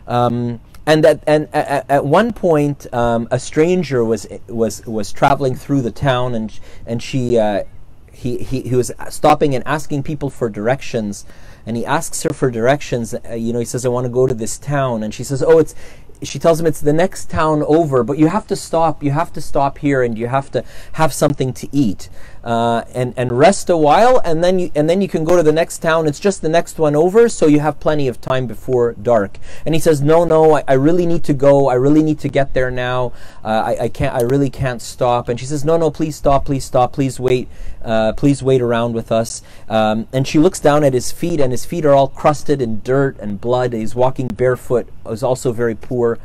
Um, 0.08 0.60
and 0.86 1.06
at, 1.06 1.24
and 1.26 1.48
at, 1.54 1.86
at 1.90 2.06
one 2.06 2.34
point, 2.34 2.94
um, 2.94 3.28
a 3.32 3.40
stranger 3.40 4.04
was 4.04 4.28
was 4.48 4.86
was 4.86 5.12
traveling 5.12 5.56
through 5.56 5.82
the 5.82 5.92
town, 5.92 6.36
and 6.36 6.60
and 6.86 7.02
she 7.02 7.38
uh, 7.38 7.64
he, 8.12 8.40
he 8.40 8.62
he 8.62 8.76
was 8.76 8.92
stopping 9.10 9.56
and 9.56 9.66
asking 9.66 10.04
people 10.04 10.30
for 10.30 10.50
directions, 10.50 11.26
and 11.66 11.78
he 11.78 11.86
asks 11.86 12.24
her 12.24 12.34
for 12.34 12.52
directions. 12.52 13.14
Uh, 13.14 13.34
you 13.34 13.54
know, 13.54 13.60
he 13.60 13.66
says, 13.66 13.86
"I 13.86 13.90
want 13.90 14.06
to 14.06 14.10
go 14.10 14.28
to 14.28 14.34
this 14.34 14.58
town," 14.58 15.04
and 15.04 15.14
she 15.14 15.24
says, 15.24 15.42
"Oh, 15.42 15.58
it's 15.58 15.74
she 16.22 16.40
tells 16.40 16.60
him 16.60 16.66
it's 16.66 16.82
the 16.82 16.94
next 16.94 17.30
town 17.30 17.64
over, 17.64 18.04
but 18.04 18.18
you 18.18 18.28
have 18.28 18.48
to 18.48 18.56
stop. 18.56 19.04
You 19.04 19.12
have 19.12 19.32
to 19.34 19.42
stop 19.42 19.78
here, 19.78 20.04
and 20.04 20.18
you 20.18 20.28
have 20.28 20.52
to 20.52 20.66
have 20.94 21.14
something 21.14 21.54
to 21.54 21.70
eat, 21.72 22.10
uh, 22.44 22.84
and 22.94 23.14
and 23.16 23.32
rest 23.32 23.70
a 23.70 23.78
while, 23.78 24.22
and 24.26 24.44
then 24.44 24.60
you 24.60 24.72
and 24.76 24.90
then 24.90 25.02
you 25.02 25.08
can 25.08 25.24
go 25.24 25.38
to 25.38 25.44
the 25.44 25.52
next 25.52 25.80
town. 25.80 26.08
It's 26.08 26.20
just 26.20 26.42
the 26.42 26.50
next 26.50 26.78
one 26.78 26.96
over, 26.96 27.30
so 27.30 27.48
you 27.48 27.60
have 27.60 27.80
plenty 27.80 28.08
of 28.08 28.20
time 28.20 28.48
before 28.48 28.94
dark. 28.94 29.38
And 29.66 29.74
he 29.74 29.80
says, 29.80 30.02
no, 30.02 30.26
no, 30.26 30.58
I, 30.58 30.64
I 30.68 30.74
really 30.74 31.06
need 31.06 31.24
to 31.26 31.34
go. 31.34 31.70
I 31.70 31.76
really 31.76 32.04
need 32.04 32.20
to 32.20 32.30
get 32.30 32.54
there 32.54 32.72
now. 32.72 33.14
Uh, 33.44 33.48
I, 33.48 33.84
I 33.84 33.90
can't. 33.90 34.14
I 34.14 34.22
really 34.22 34.50
can't 34.50 34.82
stop. 34.82 35.30
And 35.30 35.40
she 35.40 35.46
says, 35.46 35.64
no, 35.64 35.78
no, 35.78 35.90
please 35.90 36.16
stop, 36.16 36.46
please 36.46 36.66
stop, 36.66 36.94
please 36.94 37.20
wait, 37.20 37.48
uh, 37.84 38.14
please 38.14 38.44
wait 38.44 38.62
around 38.62 38.94
with 38.94 39.12
us. 39.12 39.42
Um, 39.70 40.08
and 40.12 40.28
she 40.28 40.40
looks 40.40 40.60
down 40.60 40.84
at 40.84 40.94
his 40.94 41.12
feet, 41.12 41.40
and 41.40 41.52
his 41.52 41.66
feet 41.66 41.86
are 41.86 41.94
all 41.94 42.10
crusted 42.10 42.62
in 42.62 42.82
dirt 42.82 43.18
and 43.20 43.40
blood. 43.40 43.74
He's 43.74 43.96
walking 43.96 44.28
barefoot. 44.28 44.88
Is 45.06 45.24
also 45.24 45.52
very 45.52 45.76
poor. 45.76 46.20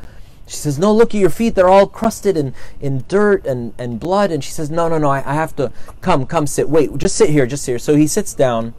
She 0.48 0.56
says, 0.56 0.78
No, 0.78 0.92
look 0.92 1.14
at 1.14 1.20
your 1.20 1.30
feet. 1.30 1.54
They're 1.54 1.68
all 1.68 1.86
crusted 1.86 2.36
in, 2.36 2.54
in 2.80 3.04
dirt 3.06 3.44
and, 3.46 3.74
and 3.78 4.00
blood. 4.00 4.30
And 4.30 4.42
she 4.42 4.50
says, 4.50 4.70
No, 4.70 4.88
no, 4.88 4.98
no, 4.98 5.10
I, 5.10 5.18
I 5.18 5.34
have 5.34 5.54
to 5.56 5.70
come, 6.00 6.26
come 6.26 6.46
sit. 6.46 6.68
Wait, 6.68 6.96
just 6.96 7.16
sit 7.16 7.30
here, 7.30 7.46
just 7.46 7.64
sit 7.64 7.72
here. 7.72 7.78
So 7.78 7.94
he 7.94 8.06
sits 8.06 8.32
down. 8.32 8.74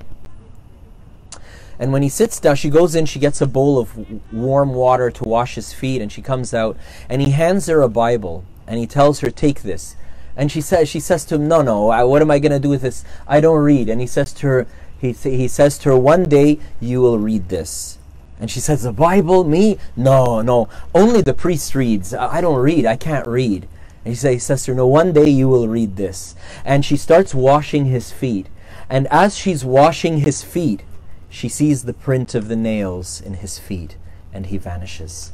And 1.77 1.93
when 1.93 2.01
he 2.01 2.09
sits 2.09 2.39
down, 2.39 2.57
she 2.57 2.69
goes 2.69 2.93
in, 2.93 3.05
she 3.05 3.19
gets 3.19 3.39
a 3.39 3.47
bowl 3.47 3.79
of 3.79 4.33
warm 4.33 4.73
water 4.73 5.09
to 5.11 5.23
wash 5.23 5.55
his 5.55 5.71
feet, 5.71 6.01
and 6.01 6.11
she 6.11 6.21
comes 6.21 6.53
out, 6.53 6.75
and 7.07 7.21
he 7.21 7.31
hands 7.31 7.67
her 7.67 7.81
a 7.81 7.87
Bible, 7.87 8.43
and 8.67 8.77
he 8.77 8.85
tells 8.85 9.21
her, 9.21 9.29
Take 9.29 9.61
this. 9.61 9.95
And 10.35 10.51
she 10.51 10.59
says, 10.59 10.89
she 10.89 10.99
says 10.99 11.23
to 11.25 11.35
him, 11.35 11.47
No, 11.47 11.61
no, 11.61 11.89
I, 11.89 12.03
what 12.03 12.21
am 12.21 12.31
I 12.31 12.39
going 12.39 12.51
to 12.51 12.59
do 12.59 12.69
with 12.69 12.81
this? 12.81 13.05
I 13.27 13.39
don't 13.39 13.59
read. 13.59 13.89
And 13.89 14.01
he 14.01 14.07
says 14.07 14.33
to 14.33 14.47
her, 14.47 14.67
he, 14.99 15.11
he 15.11 15.47
says 15.47 15.77
to 15.79 15.89
her, 15.89 15.97
One 15.97 16.23
day 16.23 16.59
you 16.79 16.99
will 16.99 17.19
read 17.19 17.49
this. 17.49 17.98
And 18.39 18.49
she 18.49 18.59
says, 18.59 18.83
The 18.83 18.93
Bible? 18.93 19.43
Me? 19.43 19.77
No, 19.95 20.41
no. 20.41 20.69
Only 20.95 21.21
the 21.21 21.33
priest 21.33 21.75
reads. 21.75 22.13
I 22.13 22.41
don't 22.41 22.61
read. 22.61 22.85
I 22.85 22.95
can't 22.95 23.27
read. 23.27 23.67
And 24.05 24.13
he 24.13 24.15
says, 24.15 24.43
Sister, 24.43 24.73
no, 24.73 24.87
one 24.87 25.11
day 25.11 25.29
you 25.29 25.49
will 25.49 25.67
read 25.67 25.97
this. 25.97 26.35
And 26.63 26.85
she 26.85 26.95
starts 26.95 27.35
washing 27.35 27.85
his 27.85 28.11
feet. 28.11 28.47
And 28.89 29.07
as 29.07 29.37
she's 29.37 29.65
washing 29.65 30.19
his 30.19 30.43
feet, 30.43 30.83
she 31.29 31.47
sees 31.47 31.83
the 31.83 31.93
print 31.93 32.33
of 32.33 32.47
the 32.47 32.55
nails 32.55 33.21
in 33.21 33.35
his 33.35 33.59
feet, 33.59 33.97
and 34.33 34.47
he 34.47 34.57
vanishes. 34.57 35.31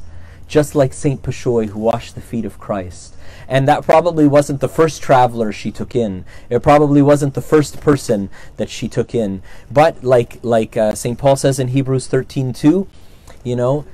Just 0.48 0.74
like 0.74 0.92
St. 0.92 1.22
Peshoy, 1.22 1.68
who 1.68 1.80
washed 1.80 2.14
the 2.14 2.20
feet 2.20 2.44
of 2.44 2.58
Christ. 2.58 3.14
And 3.48 3.66
that 3.68 3.84
probably 3.84 4.26
wasn't 4.26 4.60
the 4.60 4.68
first 4.68 5.02
traveler 5.02 5.52
she 5.52 5.70
took 5.70 5.94
in. 5.94 6.24
It 6.50 6.62
probably 6.62 7.02
wasn't 7.02 7.34
the 7.34 7.40
first 7.42 7.80
person 7.80 8.28
that 8.56 8.70
she 8.70 8.88
took 8.88 9.14
in. 9.14 9.42
But 9.70 10.02
like 10.02 10.38
like 10.42 10.76
uh, 10.76 10.94
St. 10.94 11.18
Paul 11.18 11.36
says 11.36 11.58
in 11.58 11.68
Hebrews 11.68 12.08
13:2, 12.08 12.86
you 13.44 13.56
know, 13.56 13.84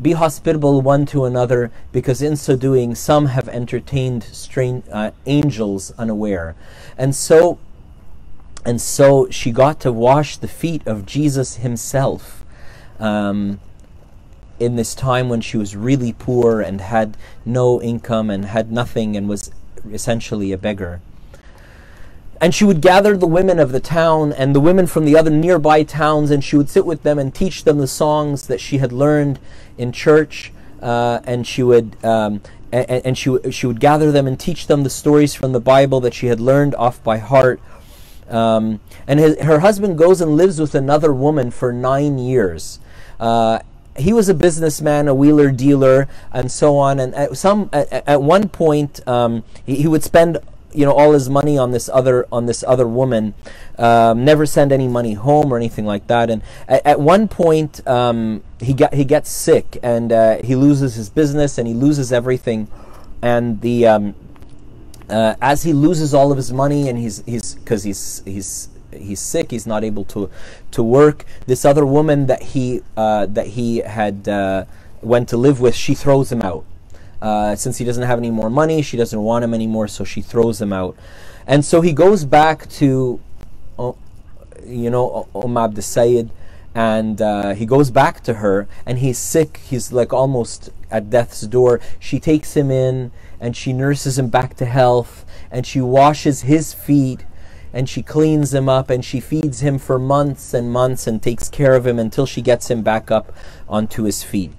be 0.00 0.12
hospitable 0.12 0.80
one 0.80 1.06
to 1.06 1.24
another, 1.24 1.70
because 1.92 2.22
in 2.22 2.36
so 2.36 2.56
doing 2.56 2.94
some 2.94 3.26
have 3.26 3.48
entertained 3.48 4.22
strange 4.24 4.84
uh, 4.90 5.10
angels 5.26 5.92
unaware. 5.98 6.56
And 6.96 7.14
so 7.14 7.58
and 8.64 8.80
so 8.80 9.28
she 9.30 9.52
got 9.52 9.78
to 9.80 9.92
wash 9.92 10.36
the 10.38 10.48
feet 10.48 10.84
of 10.86 11.06
Jesus 11.06 11.56
himself. 11.56 12.44
Um, 12.98 13.60
in 14.58 14.76
this 14.76 14.94
time 14.94 15.28
when 15.28 15.40
she 15.40 15.56
was 15.56 15.76
really 15.76 16.12
poor 16.12 16.60
and 16.60 16.80
had 16.80 17.16
no 17.44 17.80
income 17.80 18.30
and 18.30 18.46
had 18.46 18.72
nothing 18.72 19.16
and 19.16 19.28
was 19.28 19.50
essentially 19.90 20.52
a 20.52 20.58
beggar. 20.58 21.00
And 22.40 22.54
she 22.54 22.64
would 22.64 22.80
gather 22.80 23.16
the 23.16 23.26
women 23.26 23.58
of 23.58 23.72
the 23.72 23.80
town 23.80 24.32
and 24.32 24.54
the 24.54 24.60
women 24.60 24.86
from 24.86 25.06
the 25.06 25.16
other 25.16 25.30
nearby 25.30 25.82
towns, 25.84 26.30
and 26.30 26.44
she 26.44 26.56
would 26.56 26.68
sit 26.68 26.84
with 26.84 27.02
them 27.02 27.18
and 27.18 27.34
teach 27.34 27.64
them 27.64 27.78
the 27.78 27.86
songs 27.86 28.46
that 28.46 28.60
she 28.60 28.78
had 28.78 28.92
learned 28.92 29.38
in 29.78 29.90
church. 29.92 30.52
Uh, 30.82 31.20
and 31.24 31.46
she 31.46 31.62
would 31.62 31.96
um, 32.04 32.42
and, 32.70 33.06
and 33.06 33.18
she 33.18 33.34
she 33.50 33.66
would 33.66 33.80
gather 33.80 34.12
them 34.12 34.26
and 34.26 34.38
teach 34.38 34.66
them 34.66 34.82
the 34.82 34.90
stories 34.90 35.34
from 35.34 35.52
the 35.52 35.60
Bible 35.60 36.00
that 36.00 36.12
she 36.14 36.26
had 36.26 36.40
learned 36.40 36.74
off 36.74 37.02
by 37.02 37.18
heart. 37.18 37.60
Um, 38.28 38.80
and 39.06 39.20
his, 39.20 39.38
her 39.40 39.60
husband 39.60 39.96
goes 39.96 40.20
and 40.20 40.36
lives 40.36 40.60
with 40.60 40.74
another 40.74 41.14
woman 41.14 41.50
for 41.50 41.72
nine 41.72 42.18
years. 42.18 42.80
Uh, 43.20 43.60
he 43.98 44.12
was 44.12 44.28
a 44.28 44.34
businessman, 44.34 45.08
a 45.08 45.14
wheeler 45.14 45.50
dealer, 45.50 46.08
and 46.32 46.50
so 46.50 46.76
on. 46.76 47.00
And 47.00 47.14
at 47.14 47.36
some 47.36 47.68
at, 47.72 47.90
at 47.92 48.22
one 48.22 48.48
point, 48.48 49.06
um, 49.08 49.44
he, 49.64 49.76
he, 49.76 49.88
would 49.88 50.02
spend 50.02 50.38
you 50.72 50.84
know 50.84 50.92
all 50.92 51.12
his 51.12 51.28
money 51.28 51.56
on 51.56 51.70
this 51.70 51.88
other 51.88 52.26
on 52.30 52.46
this 52.46 52.64
other 52.66 52.86
woman, 52.86 53.34
um, 53.78 54.24
never 54.24 54.46
send 54.46 54.72
any 54.72 54.88
money 54.88 55.14
home 55.14 55.52
or 55.52 55.56
anything 55.56 55.86
like 55.86 56.06
that. 56.06 56.30
And 56.30 56.42
at, 56.68 56.86
at 56.86 57.00
one 57.00 57.28
point, 57.28 57.86
um, 57.86 58.42
he 58.60 58.74
got 58.74 58.94
he 58.94 59.04
gets 59.04 59.30
sick 59.30 59.78
and 59.82 60.12
uh, 60.12 60.42
he 60.42 60.54
loses 60.54 60.94
his 60.94 61.10
business 61.10 61.58
and 61.58 61.66
he 61.66 61.74
loses 61.74 62.12
everything. 62.12 62.68
And 63.22 63.60
the 63.60 63.86
um, 63.86 64.14
uh, 65.08 65.34
as 65.40 65.62
he 65.62 65.72
loses 65.72 66.12
all 66.14 66.30
of 66.30 66.36
his 66.36 66.52
money 66.52 66.88
and 66.88 66.98
he's 66.98 67.22
he's 67.26 67.54
because 67.54 67.84
he's 67.84 68.22
he's 68.24 68.68
he's 68.98 69.20
sick. 69.20 69.50
He's 69.50 69.66
not 69.66 69.84
able 69.84 70.04
to 70.06 70.30
to 70.72 70.82
work. 70.82 71.24
This 71.46 71.64
other 71.64 71.86
woman 71.86 72.26
that 72.26 72.42
he 72.42 72.82
uh, 72.96 73.26
that 73.26 73.48
he 73.48 73.78
had 73.78 74.28
uh, 74.28 74.64
went 75.02 75.28
to 75.30 75.36
live 75.36 75.60
with, 75.60 75.74
she 75.74 75.94
throws 75.94 76.30
him 76.32 76.42
out. 76.42 76.64
Uh, 77.20 77.56
since 77.56 77.78
he 77.78 77.84
doesn't 77.84 78.02
have 78.04 78.18
any 78.18 78.30
more 78.30 78.50
money, 78.50 78.82
she 78.82 78.96
doesn't 78.96 79.22
want 79.22 79.42
him 79.44 79.54
anymore, 79.54 79.88
so 79.88 80.04
she 80.04 80.20
throws 80.20 80.60
him 80.60 80.72
out. 80.72 80.96
And 81.46 81.64
so 81.64 81.80
he 81.80 81.92
goes 81.92 82.24
back 82.24 82.68
to, 82.70 83.20
you 84.66 84.90
know, 84.90 85.28
Umm 85.34 85.56
Abd 85.56 85.82
Sayyid, 85.82 86.30
and 86.74 87.22
uh, 87.22 87.54
he 87.54 87.64
goes 87.64 87.90
back 87.90 88.22
to 88.24 88.34
her, 88.34 88.68
and 88.84 88.98
he's 88.98 89.16
sick. 89.16 89.60
He's 89.64 89.92
like 89.92 90.12
almost 90.12 90.70
at 90.90 91.08
death's 91.08 91.40
door. 91.42 91.80
She 91.98 92.20
takes 92.20 92.54
him 92.54 92.70
in, 92.70 93.12
and 93.40 93.56
she 93.56 93.72
nurses 93.72 94.18
him 94.18 94.28
back 94.28 94.56
to 94.56 94.66
health, 94.66 95.24
and 95.50 95.66
she 95.66 95.80
washes 95.80 96.42
his 96.42 96.74
feet 96.74 97.24
and 97.76 97.90
she 97.90 98.02
cleans 98.02 98.54
him 98.54 98.70
up 98.70 98.88
and 98.88 99.04
she 99.04 99.20
feeds 99.20 99.60
him 99.60 99.78
for 99.78 99.98
months 99.98 100.54
and 100.54 100.72
months 100.72 101.06
and 101.06 101.22
takes 101.22 101.50
care 101.50 101.74
of 101.74 101.86
him 101.86 101.98
until 101.98 102.24
she 102.24 102.40
gets 102.40 102.70
him 102.70 102.80
back 102.80 103.10
up 103.10 103.34
onto 103.68 104.04
his 104.04 104.22
feet. 104.22 104.50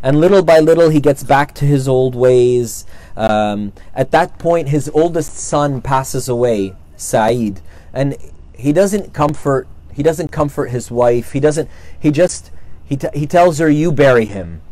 And 0.00 0.20
little 0.20 0.44
by 0.44 0.60
little, 0.60 0.88
he 0.88 1.00
gets 1.00 1.24
back 1.24 1.56
to 1.56 1.64
his 1.64 1.88
old 1.88 2.14
ways. 2.14 2.86
Um, 3.16 3.72
at 3.96 4.12
that 4.12 4.38
point, 4.38 4.68
his 4.68 4.88
oldest 4.94 5.32
son 5.32 5.82
passes 5.82 6.28
away, 6.28 6.76
Saeed, 6.96 7.60
and 7.92 8.16
he 8.56 8.72
doesn't 8.72 9.12
comfort. 9.12 9.66
He 9.92 10.04
doesn't 10.04 10.28
comfort 10.28 10.70
his 10.70 10.88
wife. 10.88 11.32
He 11.32 11.40
doesn't. 11.40 11.68
He 11.98 12.12
just. 12.12 12.52
He, 12.84 12.96
t- 12.96 13.08
he 13.12 13.26
tells 13.26 13.58
her, 13.58 13.68
"You 13.68 13.90
bury 13.90 14.24
him." 14.24 14.62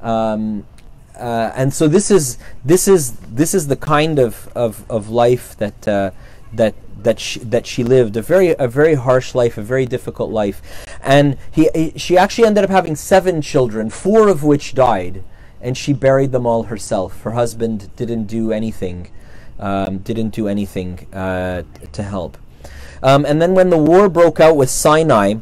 Um, 0.00 0.66
uh, 1.18 1.52
and 1.54 1.72
so 1.72 1.86
this 1.86 2.10
is 2.10 2.38
this 2.64 2.88
is 2.88 3.12
this 3.12 3.54
is 3.54 3.68
the 3.68 3.76
kind 3.76 4.18
of 4.18 4.48
of, 4.54 4.90
of 4.90 5.10
life 5.10 5.56
that 5.58 5.88
uh, 5.88 6.10
that 6.52 6.74
that 7.02 7.20
she, 7.20 7.40
that 7.40 7.66
she 7.66 7.84
lived 7.84 8.16
a 8.16 8.22
very 8.22 8.54
a 8.58 8.68
very 8.68 8.94
harsh 8.94 9.34
life, 9.34 9.58
a 9.58 9.62
very 9.62 9.86
difficult 9.86 10.30
life, 10.30 10.62
and 11.02 11.36
he 11.50 11.92
she 11.96 12.16
actually 12.16 12.46
ended 12.46 12.64
up 12.64 12.70
having 12.70 12.96
seven 12.96 13.42
children, 13.42 13.90
four 13.90 14.28
of 14.28 14.42
which 14.44 14.74
died, 14.74 15.22
and 15.60 15.76
she 15.76 15.92
buried 15.92 16.32
them 16.32 16.46
all 16.46 16.64
herself. 16.64 17.22
Her 17.22 17.32
husband 17.32 17.94
didn't 17.96 18.24
do 18.24 18.52
anything, 18.52 19.10
um, 19.58 19.98
didn't 19.98 20.30
do 20.30 20.48
anything 20.48 21.06
uh, 21.12 21.62
to 21.92 22.02
help. 22.02 22.36
Um, 23.02 23.24
and 23.24 23.40
then 23.40 23.54
when 23.54 23.70
the 23.70 23.78
war 23.78 24.08
broke 24.08 24.40
out 24.40 24.56
with 24.56 24.70
Sinai, 24.70 25.34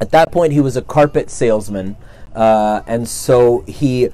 at 0.00 0.10
that 0.10 0.32
point 0.32 0.52
he 0.52 0.60
was 0.60 0.76
a 0.76 0.82
carpet 0.82 1.30
salesman, 1.30 1.96
uh, 2.34 2.82
and 2.86 3.06
so 3.06 3.60
he 3.66 4.08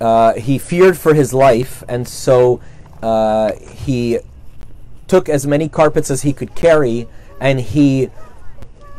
uh, 0.00 0.34
he 0.34 0.58
feared 0.58 0.96
for 0.96 1.14
his 1.14 1.32
life, 1.34 1.82
and 1.88 2.06
so 2.06 2.60
uh, 3.02 3.52
he 3.54 4.18
took 5.06 5.28
as 5.28 5.46
many 5.46 5.68
carpets 5.68 6.10
as 6.10 6.22
he 6.22 6.32
could 6.32 6.54
carry, 6.54 7.08
and 7.40 7.60
he 7.60 8.10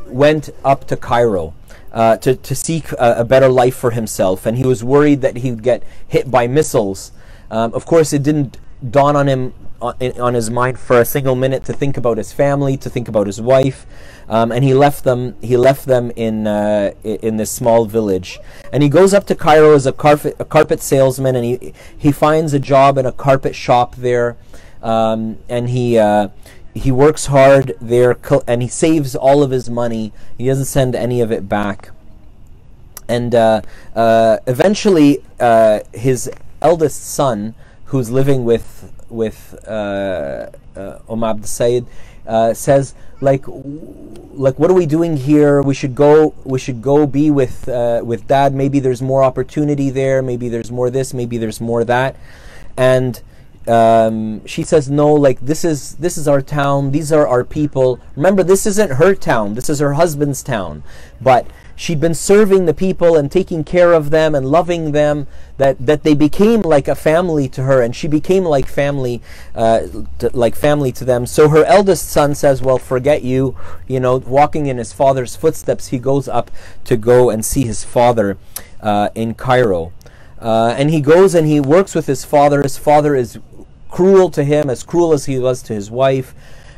went 0.05 0.49
up 0.63 0.87
to 0.87 0.95
Cairo 0.95 1.53
uh, 1.91 2.17
to, 2.17 2.35
to 2.35 2.55
seek 2.55 2.91
a, 2.93 3.15
a, 3.17 3.25
better 3.25 3.49
life 3.49 3.75
for 3.75 3.91
himself. 3.91 4.45
And 4.45 4.57
he 4.57 4.65
was 4.65 4.83
worried 4.83 5.21
that 5.21 5.37
he 5.37 5.51
would 5.51 5.63
get 5.63 5.83
hit 6.07 6.29
by 6.29 6.47
missiles. 6.47 7.11
Um, 7.49 7.73
of 7.73 7.85
course, 7.85 8.13
it 8.13 8.23
didn't 8.23 8.57
dawn 8.91 9.15
on 9.15 9.27
him 9.27 9.53
on, 9.81 9.95
on, 10.19 10.33
his 10.33 10.49
mind 10.49 10.79
for 10.79 10.99
a 10.99 11.05
single 11.05 11.35
minute 11.35 11.63
to 11.65 11.73
think 11.73 11.97
about 11.97 12.17
his 12.17 12.31
family, 12.31 12.77
to 12.77 12.89
think 12.89 13.07
about 13.07 13.27
his 13.27 13.39
wife, 13.39 13.85
um, 14.27 14.51
and 14.51 14.63
he 14.63 14.73
left 14.73 15.03
them. 15.03 15.35
He 15.41 15.55
left 15.55 15.85
them 15.85 16.11
in 16.15 16.47
uh, 16.47 16.91
in 17.03 17.37
this 17.37 17.51
small 17.51 17.85
village, 17.85 18.39
and 18.73 18.83
he 18.83 18.89
goes 18.89 19.13
up 19.13 19.25
to 19.27 19.35
Cairo 19.35 19.73
as 19.73 19.85
a 19.85 19.93
carpet 19.93 20.35
a 20.39 20.45
carpet 20.45 20.81
salesman, 20.81 21.35
and 21.35 21.45
he 21.45 21.73
he 21.97 22.11
finds 22.11 22.53
a 22.53 22.59
job 22.59 22.97
in 22.97 23.05
a 23.05 23.11
carpet 23.11 23.55
shop 23.55 23.95
there 23.95 24.35
um, 24.83 25.37
and 25.49 25.69
he 25.69 25.97
uh, 25.97 26.29
he 26.73 26.91
works 26.91 27.27
hard 27.27 27.73
there, 27.81 28.17
and 28.47 28.61
he 28.61 28.67
saves 28.67 29.15
all 29.15 29.43
of 29.43 29.51
his 29.51 29.69
money. 29.69 30.13
He 30.37 30.47
doesn't 30.47 30.65
send 30.65 30.95
any 30.95 31.21
of 31.21 31.31
it 31.31 31.49
back. 31.49 31.91
and 33.07 33.33
uh, 33.33 33.61
uh, 33.95 34.37
eventually 34.47 35.23
uh, 35.39 35.79
his 35.93 36.29
eldest 36.61 37.03
son, 37.03 37.55
who's 37.85 38.09
living 38.09 38.43
with 38.43 38.91
with 39.09 39.55
uh, 39.67 40.49
uh, 40.75 40.99
Umm 41.09 41.43
Sayyid, 41.43 41.85
uh, 42.27 42.53
says 42.53 42.93
like 43.21 43.45
like 43.47 44.59
what 44.59 44.69
are 44.69 44.73
we 44.73 44.85
doing 44.85 45.17
here? 45.17 45.61
We 45.61 45.73
should 45.73 45.95
go. 45.95 46.33
We 46.43 46.59
should 46.59 46.81
go 46.81 47.07
be 47.07 47.31
with 47.31 47.69
uh, 47.69 48.01
with 48.03 48.27
dad. 48.27 48.53
Maybe 48.53 48.79
there's 48.79 49.01
more 49.01 49.23
opportunity 49.23 49.89
there. 49.89 50.21
Maybe 50.21 50.49
there's 50.49 50.71
more 50.71 50.89
this. 50.89 51.13
Maybe 51.13 51.37
there's 51.37 51.61
more 51.61 51.83
that. 51.85 52.15
And 52.75 53.21
um, 53.67 54.45
she 54.45 54.63
says 54.63 54.89
no 54.89 55.13
like 55.13 55.39
this 55.41 55.65
is 55.65 55.95
this 55.95 56.17
is 56.17 56.27
our 56.27 56.41
town. 56.41 56.91
These 56.91 57.11
are 57.11 57.27
our 57.27 57.43
people. 57.43 57.99
Remember 58.15 58.43
this 58.43 58.65
isn't 58.65 58.93
her 58.93 59.15
town. 59.15 59.55
This 59.55 59.69
is 59.69 59.79
her 59.79 59.93
husband's 59.93 60.41
town. 60.43 60.83
But 61.19 61.47
she'd 61.75 61.99
been 61.99 62.13
serving 62.13 62.65
the 62.65 62.73
people 62.73 63.15
and 63.15 63.31
taking 63.31 63.63
care 63.63 63.93
of 63.93 64.09
them 64.09 64.33
and 64.33 64.45
loving 64.45 64.91
them 64.91 65.27
that 65.57 65.85
that 65.85 66.03
they 66.03 66.13
became 66.13 66.61
like 66.61 66.87
a 66.87 66.95
family 66.95 67.47
to 67.49 67.63
her 67.63 67.81
and 67.81 67.95
she 67.95 68.07
became 68.07 68.43
like 68.43 68.67
family 68.67 69.21
uh, 69.53 69.81
to, 70.19 70.29
like 70.33 70.55
family 70.55 70.91
to 70.93 71.05
them. 71.05 71.25
So 71.25 71.49
her 71.49 71.65
eldest 71.65 72.09
son 72.09 72.35
says 72.35 72.61
well 72.61 72.79
forget 72.79 73.21
you. 73.23 73.55
You 73.87 73.99
know 73.99 74.17
walking 74.17 74.67
in 74.67 74.77
his 74.77 74.93
father's 74.93 75.35
footsteps 75.35 75.87
he 75.87 75.99
goes 75.99 76.27
up 76.27 76.51
to 76.85 76.97
go 76.97 77.29
and 77.29 77.43
see 77.43 77.65
his 77.65 77.83
father 77.83 78.37
uh, 78.81 79.09
in 79.13 79.33
cairo. 79.33 79.91
Uh, 80.39 80.75
and 80.77 80.91
he 80.91 81.01
goes 81.01 81.33
and 81.33 81.47
he 81.47 81.59
works 81.59 81.95
with 81.95 82.05
his 82.05 82.23
father. 82.23 82.61
His 82.61 82.77
father 82.77 83.15
is 83.15 83.39
cruel 83.89 84.29
to 84.29 84.43
him 84.43 84.69
as 84.69 84.83
cruel 84.83 85.13
as 85.13 85.25
he 85.25 85.39
was 85.39 85.61
to 85.63 85.73
his 85.73 85.89
wife 85.89 86.33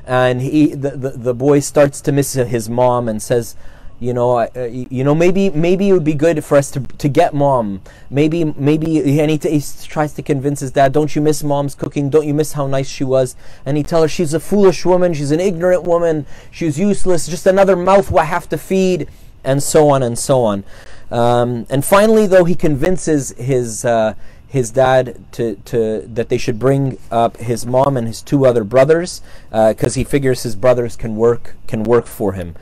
and 0.06 0.42
he 0.42 0.74
the, 0.74 0.92
the, 0.92 1.10
the 1.12 1.34
boy 1.34 1.60
starts 1.60 2.02
to 2.02 2.12
miss 2.12 2.34
his 2.34 2.70
mom 2.70 3.08
and 3.08 3.22
says 3.22 3.56
you 4.00 4.14
know, 4.14 4.38
uh, 4.38 4.50
you 4.72 5.04
know, 5.04 5.14
maybe 5.14 5.50
maybe 5.50 5.90
it 5.90 5.94
would 5.94 6.06
be 6.06 6.14
good 6.14 6.44
for 6.46 6.58
us 6.58 6.72
to, 6.72 6.80
to 6.80 7.10
get 7.10 7.34
mom. 7.34 7.82
Maybe 8.10 8.46
maybe 8.46 9.20
and 9.20 9.30
he, 9.30 9.38
t- 9.38 9.60
he 9.60 9.88
tries 9.88 10.14
to 10.14 10.22
convince 10.22 10.62
his 10.62 10.72
dad, 10.72 10.94
"Don't 10.94 11.14
you 11.16 11.22
miss 11.22 11.44
mom's 11.44 11.76
cooking? 11.76 12.10
Don't 12.10 12.26
you 12.26 12.34
miss 12.34 12.54
how 12.54 12.66
nice 12.66 12.88
she 12.88 13.04
was?" 13.04 13.36
And 13.66 13.76
he 13.76 13.84
tells 13.84 14.04
her 14.04 14.08
she's 14.08 14.34
a 14.34 14.40
foolish 14.40 14.86
woman, 14.86 15.14
she's 15.14 15.32
an 15.32 15.42
ignorant 15.42 15.84
woman, 15.84 16.26
she's 16.50 16.80
useless, 16.80 17.28
just 17.28 17.46
another 17.46 17.76
mouth 17.76 18.14
I 18.16 18.24
have 18.24 18.48
to 18.50 18.58
feed, 18.58 19.10
and 19.44 19.62
so 19.62 19.90
on 19.90 20.02
and 20.02 20.18
so 20.18 20.44
on. 20.44 20.64
Um, 21.12 21.66
and 21.70 21.84
finally, 21.84 22.26
though, 22.26 22.46
he 22.46 22.56
convinces 22.56 23.32
his 23.32 23.84
uh, 23.84 24.14
his 24.50 24.72
dad 24.72 25.24
to, 25.32 25.56
to 25.66 26.02
that 26.02 26.30
they 26.30 26.38
should 26.38 26.58
bring 26.58 26.98
up 27.12 27.38
his 27.38 27.66
mom 27.68 27.96
and 27.96 28.08
his 28.08 28.22
two 28.22 28.46
other 28.46 28.64
brothers 28.64 29.22
because 29.52 29.96
uh, 29.96 30.00
he 30.00 30.04
figures 30.04 30.44
his 30.44 30.56
brothers 30.56 30.96
can 30.96 31.16
work 31.16 31.56
can 31.68 31.84
work 31.84 32.08
for 32.08 32.34
him. 32.34 32.56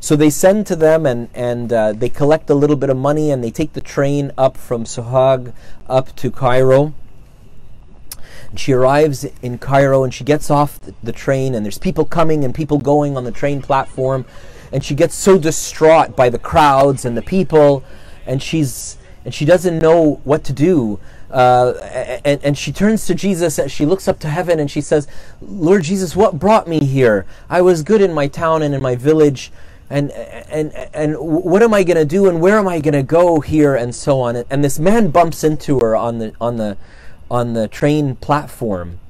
So 0.00 0.16
they 0.16 0.28
send 0.28 0.66
to 0.66 0.76
them 0.76 1.06
and, 1.06 1.28
and 1.34 1.72
uh, 1.72 1.92
they 1.92 2.10
collect 2.10 2.50
a 2.50 2.54
little 2.54 2.76
bit 2.76 2.90
of 2.90 2.96
money 2.96 3.30
and 3.30 3.42
they 3.42 3.50
take 3.50 3.72
the 3.72 3.80
train 3.80 4.32
up 4.36 4.56
from 4.56 4.84
Sohag 4.84 5.54
up 5.88 6.14
to 6.16 6.30
Cairo. 6.30 6.92
And 8.50 8.60
she 8.60 8.72
arrives 8.72 9.24
in 9.40 9.56
Cairo 9.56 10.04
and 10.04 10.12
she 10.12 10.22
gets 10.22 10.50
off 10.50 10.78
the, 10.80 10.94
the 11.02 11.12
train 11.12 11.54
and 11.54 11.64
there's 11.64 11.78
people 11.78 12.04
coming 12.04 12.44
and 12.44 12.54
people 12.54 12.76
going 12.76 13.16
on 13.16 13.24
the 13.24 13.32
train 13.32 13.62
platform. 13.62 14.26
And 14.72 14.84
she 14.84 14.94
gets 14.94 15.14
so 15.14 15.38
distraught 15.38 16.14
by 16.14 16.28
the 16.28 16.38
crowds 16.38 17.06
and 17.06 17.16
the 17.16 17.22
people 17.22 17.82
and 18.26 18.42
she's 18.42 18.98
and 19.24 19.32
she 19.32 19.46
doesn't 19.46 19.78
know 19.78 20.20
what 20.24 20.44
to 20.44 20.52
do. 20.52 21.00
Uh, 21.34 22.20
and, 22.24 22.40
and 22.44 22.56
she 22.56 22.70
turns 22.70 23.08
to 23.08 23.14
Jesus, 23.14 23.58
and 23.58 23.68
she 23.68 23.84
looks 23.84 24.06
up 24.06 24.20
to 24.20 24.28
heaven 24.28 24.60
and 24.60 24.70
she 24.70 24.80
says, 24.80 25.08
Lord 25.42 25.82
Jesus, 25.82 26.14
what 26.14 26.38
brought 26.38 26.68
me 26.68 26.78
here? 26.78 27.26
I 27.50 27.60
was 27.60 27.82
good 27.82 28.00
in 28.00 28.12
my 28.12 28.28
town 28.28 28.62
and 28.62 28.72
in 28.72 28.80
my 28.80 28.94
village, 28.94 29.50
and 29.90 30.12
and 30.12 30.72
and 30.94 31.16
what 31.18 31.60
am 31.60 31.74
I 31.74 31.82
going 31.82 31.96
to 31.96 32.04
do 32.04 32.28
and 32.28 32.40
where 32.40 32.56
am 32.56 32.68
I 32.68 32.78
going 32.78 32.94
to 32.94 33.02
go 33.02 33.40
here? 33.40 33.74
And 33.74 33.92
so 33.92 34.20
on. 34.20 34.36
And 34.48 34.62
this 34.62 34.78
man 34.78 35.10
bumps 35.10 35.42
into 35.42 35.80
her 35.80 35.96
on 35.96 36.20
the 36.20 36.32
on 36.40 36.56
the 36.56 36.76
on 37.28 37.54
the 37.54 37.66
train 37.66 38.14
platform. 38.14 39.00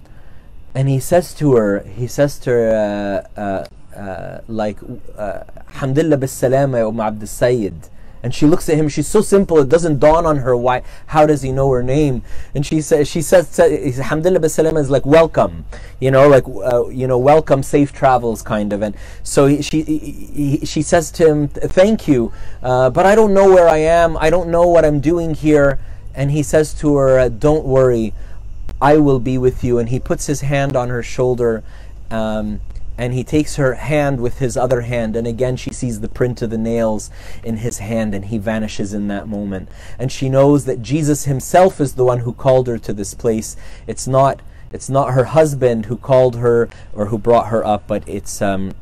And 0.74 0.88
he 0.88 1.00
says 1.00 1.34
to 1.34 1.56
her 1.56 1.80
he 1.80 2.06
says 2.06 2.38
to 2.40 2.50
her 2.50 3.26
uh, 3.36 3.40
uh, 3.40 3.66
uh, 3.94 4.40
like 4.48 4.78
uh, 5.18 5.44
Hamdulillah 5.74 6.16
bis 6.16 6.32
salama 6.32 6.88
Umm 6.88 7.00
Abd 7.00 7.28
Sayyid 7.28 7.90
and 8.24 8.34
she 8.34 8.46
looks 8.46 8.70
at 8.70 8.78
him. 8.78 8.88
She's 8.88 9.06
so 9.06 9.20
simple; 9.20 9.58
it 9.58 9.68
doesn't 9.68 9.98
dawn 9.98 10.24
on 10.24 10.38
her 10.38 10.56
why. 10.56 10.82
How 11.08 11.26
does 11.26 11.42
he 11.42 11.52
know 11.52 11.70
her 11.70 11.82
name? 11.82 12.22
And 12.54 12.64
she 12.64 12.80
says, 12.80 13.06
"She 13.06 13.20
says, 13.20 13.60
Alhamdulillah, 13.60 14.40
Basalam 14.40 14.78
is 14.78 14.88
like 14.88 15.04
welcome, 15.04 15.66
you 16.00 16.10
know, 16.10 16.26
like 16.26 16.44
uh, 16.48 16.88
you 16.88 17.06
know, 17.06 17.18
welcome, 17.18 17.62
safe 17.62 17.92
travels, 17.92 18.40
kind 18.40 18.72
of." 18.72 18.80
And 18.80 18.96
so 19.22 19.44
he, 19.46 19.60
she 19.60 19.82
he, 19.82 20.64
she 20.64 20.80
says 20.80 21.10
to 21.12 21.28
him, 21.28 21.48
"Thank 21.48 22.08
you, 22.08 22.32
uh, 22.62 22.88
but 22.88 23.04
I 23.04 23.14
don't 23.14 23.34
know 23.34 23.52
where 23.52 23.68
I 23.68 23.78
am. 23.78 24.16
I 24.16 24.30
don't 24.30 24.48
know 24.48 24.66
what 24.66 24.86
I'm 24.86 25.00
doing 25.00 25.34
here." 25.34 25.78
And 26.14 26.30
he 26.30 26.42
says 26.42 26.72
to 26.80 26.96
her, 26.96 27.28
"Don't 27.28 27.66
worry, 27.66 28.14
I 28.80 28.96
will 28.96 29.20
be 29.20 29.36
with 29.36 29.62
you." 29.62 29.78
And 29.78 29.90
he 29.90 30.00
puts 30.00 30.24
his 30.26 30.40
hand 30.40 30.76
on 30.76 30.88
her 30.88 31.02
shoulder. 31.02 31.62
Um, 32.10 32.62
and 32.96 33.12
he 33.12 33.24
takes 33.24 33.56
her 33.56 33.74
hand 33.74 34.20
with 34.20 34.38
his 34.38 34.56
other 34.56 34.82
hand 34.82 35.16
and 35.16 35.26
again 35.26 35.56
she 35.56 35.72
sees 35.72 36.00
the 36.00 36.08
print 36.08 36.42
of 36.42 36.50
the 36.50 36.58
nails 36.58 37.10
in 37.42 37.58
his 37.58 37.78
hand 37.78 38.14
and 38.14 38.26
he 38.26 38.38
vanishes 38.38 38.94
in 38.94 39.08
that 39.08 39.26
moment. 39.26 39.68
And 39.98 40.12
she 40.12 40.28
knows 40.28 40.64
that 40.64 40.82
Jesus 40.82 41.24
himself 41.24 41.80
is 41.80 41.94
the 41.94 42.04
one 42.04 42.20
who 42.20 42.32
called 42.32 42.66
her 42.68 42.78
to 42.78 42.92
this 42.92 43.14
place. 43.14 43.56
It's 43.86 44.06
not 44.06 44.40
it's 44.72 44.88
not 44.88 45.14
her 45.14 45.24
husband 45.24 45.86
who 45.86 45.96
called 45.96 46.36
her 46.36 46.68
or 46.92 47.06
who 47.06 47.18
brought 47.18 47.48
her 47.48 47.64
up 47.64 47.86
but 47.86 48.08
it's 48.08 48.40
um 48.42 48.72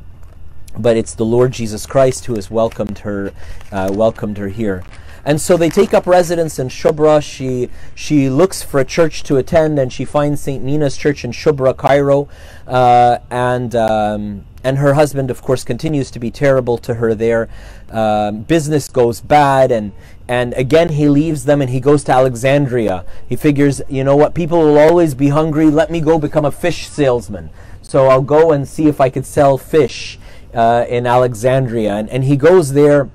but 0.78 0.96
it's 0.96 1.14
the 1.14 1.24
Lord 1.24 1.52
Jesus 1.52 1.84
Christ 1.84 2.24
who 2.26 2.34
has 2.34 2.50
welcomed 2.50 3.00
her 3.00 3.32
uh, 3.70 3.90
welcomed 3.92 4.38
her 4.38 4.48
here 4.48 4.84
and 5.24 5.40
so 5.40 5.56
they 5.56 5.68
take 5.68 5.94
up 5.94 6.06
residence 6.06 6.58
in 6.58 6.68
Shubra. 6.68 7.22
She 7.22 7.68
she 7.94 8.28
looks 8.28 8.62
for 8.62 8.80
a 8.80 8.84
church 8.84 9.22
to 9.24 9.36
attend, 9.36 9.78
and 9.78 9.92
she 9.92 10.04
finds 10.04 10.40
Saint 10.40 10.64
Nina's 10.64 10.96
church 10.96 11.24
in 11.24 11.32
Shubra, 11.32 11.76
Cairo, 11.76 12.28
uh, 12.66 13.18
and. 13.30 13.74
Um, 13.74 14.44
and 14.64 14.78
her 14.78 14.94
husband, 14.94 15.28
of 15.28 15.42
course, 15.42 15.64
continues 15.64 16.08
to 16.12 16.20
be 16.20 16.30
terrible 16.30 16.78
to 16.78 16.94
her 16.94 17.16
there. 17.16 17.48
Um, 17.90 18.42
business 18.42 18.88
goes 18.88 19.20
bad, 19.20 19.72
and 19.72 19.90
and 20.28 20.54
again 20.54 20.90
he 20.90 21.08
leaves 21.08 21.44
them 21.44 21.60
and 21.60 21.70
he 21.70 21.80
goes 21.80 22.04
to 22.04 22.12
Alexandria. 22.12 23.04
He 23.28 23.36
figures, 23.36 23.82
you 23.88 24.04
know 24.04 24.16
what, 24.16 24.34
people 24.34 24.60
will 24.60 24.78
always 24.78 25.14
be 25.14 25.28
hungry. 25.28 25.66
Let 25.66 25.90
me 25.90 26.00
go 26.00 26.18
become 26.18 26.44
a 26.44 26.52
fish 26.52 26.88
salesman. 26.88 27.50
So 27.82 28.06
I'll 28.06 28.22
go 28.22 28.52
and 28.52 28.66
see 28.66 28.86
if 28.86 29.00
I 29.00 29.10
could 29.10 29.26
sell 29.26 29.58
fish 29.58 30.18
uh, 30.54 30.86
in 30.88 31.06
Alexandria. 31.06 31.94
And, 31.94 32.08
and 32.08 32.24
he 32.24 32.36
goes 32.36 32.72
there 32.72 33.10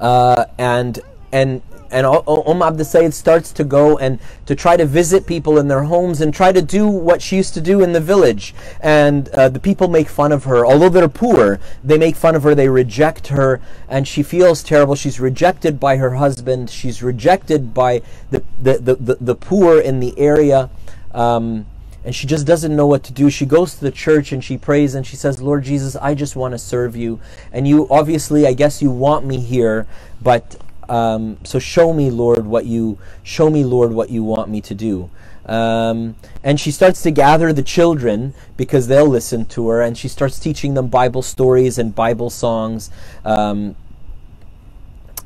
uh, 0.00 0.46
and 0.58 1.00
and 1.32 1.62
and 1.92 2.06
Umm 2.06 2.62
Abd 2.62 2.86
Sayyid 2.86 3.12
starts 3.12 3.52
to 3.52 3.64
go 3.64 3.98
and 3.98 4.20
to 4.46 4.54
try 4.54 4.76
to 4.76 4.86
visit 4.86 5.26
people 5.26 5.58
in 5.58 5.68
their 5.68 5.82
homes 5.82 6.20
and 6.20 6.32
try 6.32 6.52
to 6.52 6.62
do 6.62 6.86
what 6.86 7.20
she 7.20 7.36
used 7.36 7.52
to 7.54 7.60
do 7.60 7.82
in 7.82 7.92
the 7.92 8.00
village. 8.00 8.54
And 8.80 9.28
uh, 9.30 9.48
the 9.48 9.58
people 9.58 9.88
make 9.88 10.08
fun 10.08 10.30
of 10.30 10.44
her. 10.44 10.64
Although 10.64 10.88
they're 10.88 11.08
poor, 11.08 11.58
they 11.82 11.98
make 11.98 12.14
fun 12.14 12.36
of 12.36 12.44
her, 12.44 12.54
they 12.54 12.68
reject 12.68 13.28
her, 13.28 13.60
and 13.88 14.06
she 14.06 14.22
feels 14.22 14.62
terrible. 14.62 14.94
She's 14.94 15.18
rejected 15.18 15.80
by 15.80 15.96
her 15.96 16.14
husband, 16.14 16.70
she's 16.70 17.02
rejected 17.02 17.74
by 17.74 18.02
the, 18.30 18.44
the, 18.60 18.78
the, 18.78 18.94
the, 18.94 19.14
the 19.20 19.34
poor 19.34 19.80
in 19.80 19.98
the 19.98 20.16
area. 20.16 20.70
Um, 21.12 21.66
and 22.04 22.14
she 22.14 22.26
just 22.26 22.46
doesn't 22.46 22.74
know 22.74 22.86
what 22.86 23.04
to 23.04 23.12
do. 23.12 23.28
She 23.30 23.44
goes 23.44 23.74
to 23.74 23.80
the 23.80 23.90
church 23.90 24.32
and 24.32 24.42
she 24.42 24.56
prays 24.56 24.94
and 24.94 25.06
she 25.06 25.16
says, 25.16 25.42
Lord 25.42 25.64
Jesus, 25.64 25.96
I 25.96 26.14
just 26.14 26.36
want 26.36 26.52
to 26.52 26.58
serve 26.58 26.96
you. 26.96 27.20
And 27.52 27.68
you, 27.68 27.86
obviously, 27.90 28.46
I 28.46 28.54
guess 28.54 28.80
you 28.80 28.90
want 28.90 29.26
me 29.26 29.38
here, 29.38 29.86
but 30.22 30.56
um, 30.88 31.38
so 31.44 31.58
show 31.58 31.92
me, 31.92 32.10
Lord, 32.10 32.46
what 32.46 32.64
you, 32.64 32.98
show 33.22 33.50
me, 33.50 33.64
Lord, 33.64 33.92
what 33.92 34.10
you 34.10 34.24
want 34.24 34.48
me 34.50 34.60
to 34.62 34.74
do. 34.74 35.10
Um, 35.46 36.16
and 36.44 36.60
she 36.60 36.70
starts 36.70 37.02
to 37.02 37.10
gather 37.10 37.52
the 37.52 37.62
children 37.62 38.34
because 38.56 38.86
they'll 38.86 39.08
listen 39.08 39.46
to 39.46 39.68
her 39.68 39.82
and 39.82 39.96
she 39.96 40.08
starts 40.08 40.38
teaching 40.38 40.74
them 40.74 40.88
Bible 40.88 41.22
stories 41.22 41.78
and 41.78 41.94
Bible 41.94 42.30
songs. 42.30 42.90
Um, 43.24 43.74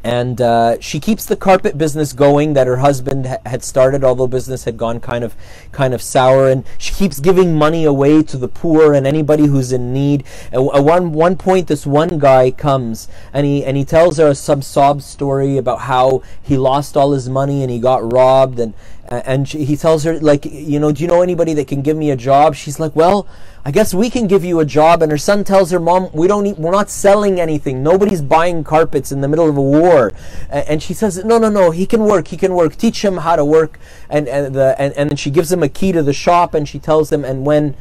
and 0.04 0.38
uh, 0.38 0.78
she 0.80 1.00
keeps 1.00 1.24
the 1.24 1.34
carpet 1.34 1.78
business 1.78 2.12
going 2.12 2.52
that 2.52 2.66
her 2.66 2.76
husband 2.76 3.26
ha- 3.26 3.38
had 3.46 3.64
started 3.64 4.04
although 4.04 4.26
business 4.26 4.64
had 4.64 4.76
gone 4.76 5.00
kind 5.00 5.24
of 5.24 5.34
kind 5.72 5.94
of 5.94 6.02
sour. 6.02 6.50
And 6.50 6.64
she 6.76 6.92
keeps 6.92 7.20
giving 7.20 7.56
money 7.56 7.84
away 7.84 8.22
to 8.24 8.36
the 8.36 8.46
poor 8.46 8.92
and 8.92 9.06
anybody 9.06 9.46
who's 9.46 9.72
in 9.72 9.94
need. 9.94 10.24
At 10.52 10.60
one 10.62 11.12
one 11.12 11.36
point 11.36 11.68
this 11.68 11.86
one 11.86 12.18
guy 12.18 12.50
comes 12.50 13.08
and 13.32 13.46
he 13.46 13.64
and 13.64 13.78
he 13.78 13.84
tells 13.84 14.18
her 14.18 14.34
some 14.34 14.60
sob 14.60 15.00
story 15.00 15.56
about 15.56 15.80
how 15.80 16.22
he 16.42 16.58
lost 16.58 16.98
all 16.98 17.12
his 17.12 17.30
money 17.30 17.62
and 17.62 17.70
he 17.70 17.78
got 17.78 18.12
robbed. 18.12 18.60
And 18.60 18.74
and 19.08 19.48
she, 19.48 19.64
he 19.64 19.76
tells 19.76 20.04
her 20.04 20.18
like 20.20 20.44
you 20.44 20.80
know 20.80 20.92
do 20.92 21.02
you 21.02 21.08
know 21.08 21.22
anybody 21.22 21.52
that 21.54 21.68
can 21.68 21.82
give 21.82 21.96
me 21.96 22.10
a 22.10 22.16
job? 22.16 22.54
She's 22.54 22.80
like 22.80 22.94
well 22.96 23.26
i 23.66 23.70
guess 23.70 23.94
we 23.94 24.10
can 24.10 24.26
give 24.26 24.44
you 24.44 24.60
a 24.60 24.64
job. 24.64 25.02
And 25.02 25.10
her 25.10 25.18
son 25.18 25.44
tells 25.44 25.70
her 25.70 25.80
mom 25.80 26.10
we 26.12 26.26
don't 26.26 26.44
need, 26.44 26.58
we're 26.58 26.70
not 26.70 26.90
selling 26.90 27.40
anything. 27.40 27.82
Nobody's 27.82 28.22
buying 28.22 28.62
carpets 28.64 29.10
in 29.10 29.20
the 29.20 29.28
middle 29.28 29.48
of 29.48 29.56
a 29.56 29.62
war. 29.62 30.12
And, 30.50 30.82
she 30.82 30.92
says 30.92 31.24
no 31.24 31.38
no 31.38 31.48
no 31.48 31.70
he 31.70 31.86
can 31.86 32.04
work 32.04 32.28
he 32.28 32.36
can 32.36 32.54
work. 32.54 32.76
Teach 32.76 33.04
him 33.04 33.18
how 33.18 33.36
to 33.36 33.44
work. 33.44 33.78
And 34.08 34.28
and 34.28 34.54
the 34.54 34.74
and, 34.78 34.92
and 34.94 35.10
then 35.10 35.16
she 35.16 35.30
gives 35.30 35.50
him 35.50 35.62
a 35.62 35.68
key 35.68 35.92
to 35.92 36.02
the 36.02 36.12
shop 36.12 36.54
and 36.54 36.68
she 36.68 36.78
tells 36.78 37.10
him 37.10 37.24
and 37.24 37.46
when 37.46 37.76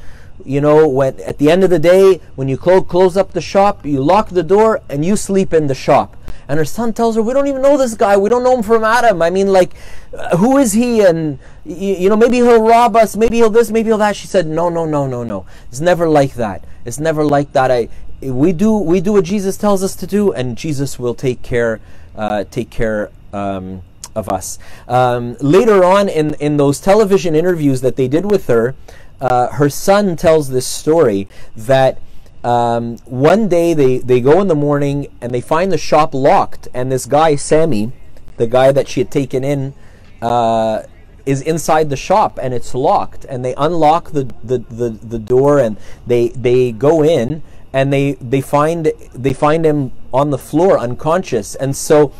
you 0.45 0.61
know 0.61 0.87
when 0.87 1.19
at 1.21 1.37
the 1.37 1.51
end 1.51 1.63
of 1.63 1.69
the 1.69 1.79
day 1.79 2.19
when 2.35 2.47
you 2.47 2.57
close 2.57 2.85
close 2.87 3.15
up 3.15 3.33
the 3.33 3.41
shop 3.41 3.85
you 3.85 4.01
lock 4.01 4.29
the 4.29 4.43
door 4.43 4.81
and 4.89 5.05
you 5.05 5.15
sleep 5.15 5.53
in 5.53 5.67
the 5.67 5.75
shop 5.75 6.17
and 6.47 6.57
her 6.57 6.65
son 6.65 6.93
tells 6.93 7.15
her, 7.15 7.21
"We 7.21 7.33
don't 7.33 7.47
even 7.47 7.61
know 7.61 7.77
this 7.77 7.93
guy. 7.93 8.17
We 8.17 8.29
don't 8.29 8.43
know 8.43 8.55
him 8.55 8.63
from 8.63 8.83
Adam. 8.83 9.21
I 9.21 9.29
mean, 9.29 9.47
like, 9.47 9.73
uh, 10.17 10.37
who 10.37 10.57
is 10.57 10.73
he? 10.73 11.01
And 11.01 11.39
you, 11.65 11.95
you 11.95 12.09
know, 12.09 12.15
maybe 12.15 12.37
he'll 12.37 12.61
rob 12.61 12.95
us. 12.95 13.15
Maybe 13.15 13.37
he'll 13.37 13.49
this. 13.49 13.71
Maybe 13.71 13.89
he'll 13.89 13.97
that." 13.99 14.15
She 14.15 14.27
said, 14.27 14.47
"No, 14.47 14.69
no, 14.69 14.85
no, 14.85 15.07
no, 15.07 15.23
no. 15.23 15.45
It's 15.69 15.81
never 15.81 16.07
like 16.07 16.33
that. 16.35 16.63
It's 16.85 16.99
never 16.99 17.23
like 17.23 17.53
that. 17.53 17.71
I 17.71 17.89
we 18.21 18.53
do 18.53 18.77
we 18.77 19.01
do 19.01 19.13
what 19.13 19.25
Jesus 19.25 19.57
tells 19.57 19.83
us 19.83 19.95
to 19.97 20.07
do, 20.07 20.31
and 20.31 20.57
Jesus 20.57 20.99
will 20.99 21.15
take 21.15 21.41
care 21.41 21.79
uh, 22.15 22.45
take 22.49 22.69
care." 22.69 23.09
Um, 23.33 23.81
of 24.15 24.29
us. 24.29 24.59
Um, 24.87 25.35
later 25.39 25.83
on 25.83 26.07
in, 26.07 26.35
in 26.35 26.57
those 26.57 26.79
television 26.79 27.35
interviews 27.35 27.81
that 27.81 27.95
they 27.95 28.07
did 28.07 28.29
with 28.29 28.47
her, 28.47 28.75
uh, 29.21 29.47
her 29.49 29.69
son 29.69 30.15
tells 30.15 30.49
this 30.49 30.67
story 30.67 31.27
that 31.55 31.99
um, 32.43 32.97
one 33.05 33.47
day 33.47 33.73
they, 33.73 33.99
they 33.99 34.19
go 34.19 34.41
in 34.41 34.47
the 34.47 34.55
morning 34.55 35.07
and 35.21 35.33
they 35.33 35.41
find 35.41 35.71
the 35.71 35.77
shop 35.77 36.13
locked, 36.13 36.67
and 36.73 36.91
this 36.91 37.05
guy, 37.05 37.35
Sammy, 37.35 37.91
the 38.37 38.47
guy 38.47 38.71
that 38.71 38.87
she 38.87 38.99
had 38.99 39.11
taken 39.11 39.43
in, 39.43 39.73
uh, 40.21 40.83
is 41.25 41.41
inside 41.41 41.89
the 41.89 41.95
shop 41.95 42.37
and 42.41 42.53
it's 42.53 42.75
locked. 42.75 43.25
And 43.25 43.45
they 43.45 43.53
unlock 43.55 44.11
the, 44.11 44.25
the, 44.43 44.57
the, 44.57 44.89
the 44.89 45.19
door 45.19 45.59
and 45.59 45.77
they, 46.05 46.29
they 46.29 46.71
go 46.71 47.03
in 47.03 47.43
and 47.71 47.91
they, 47.91 48.13
they, 48.13 48.41
find, 48.41 48.91
they 49.13 49.33
find 49.33 49.65
him 49.65 49.91
on 50.13 50.29
the 50.29 50.37
floor 50.37 50.77
unconscious. 50.77 51.55
And 51.55 51.75
so 51.75 52.13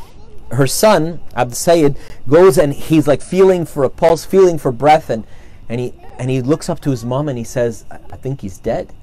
her 0.51 0.67
son, 0.67 1.19
Abd 1.35 1.55
Sayed, 1.55 1.97
goes 2.27 2.57
and 2.57 2.73
he's 2.73 3.07
like 3.07 3.21
feeling 3.21 3.65
for 3.65 3.83
a 3.83 3.89
pulse, 3.89 4.25
feeling 4.25 4.57
for 4.57 4.71
breath, 4.71 5.09
and, 5.09 5.25
and, 5.67 5.79
he, 5.79 5.93
and 6.17 6.29
he 6.29 6.41
looks 6.41 6.69
up 6.69 6.79
to 6.81 6.91
his 6.91 7.03
mom 7.03 7.27
and 7.27 7.37
he 7.37 7.43
says, 7.43 7.85
I 7.91 8.17
think 8.17 8.41
he's 8.41 8.57
dead 8.57 8.93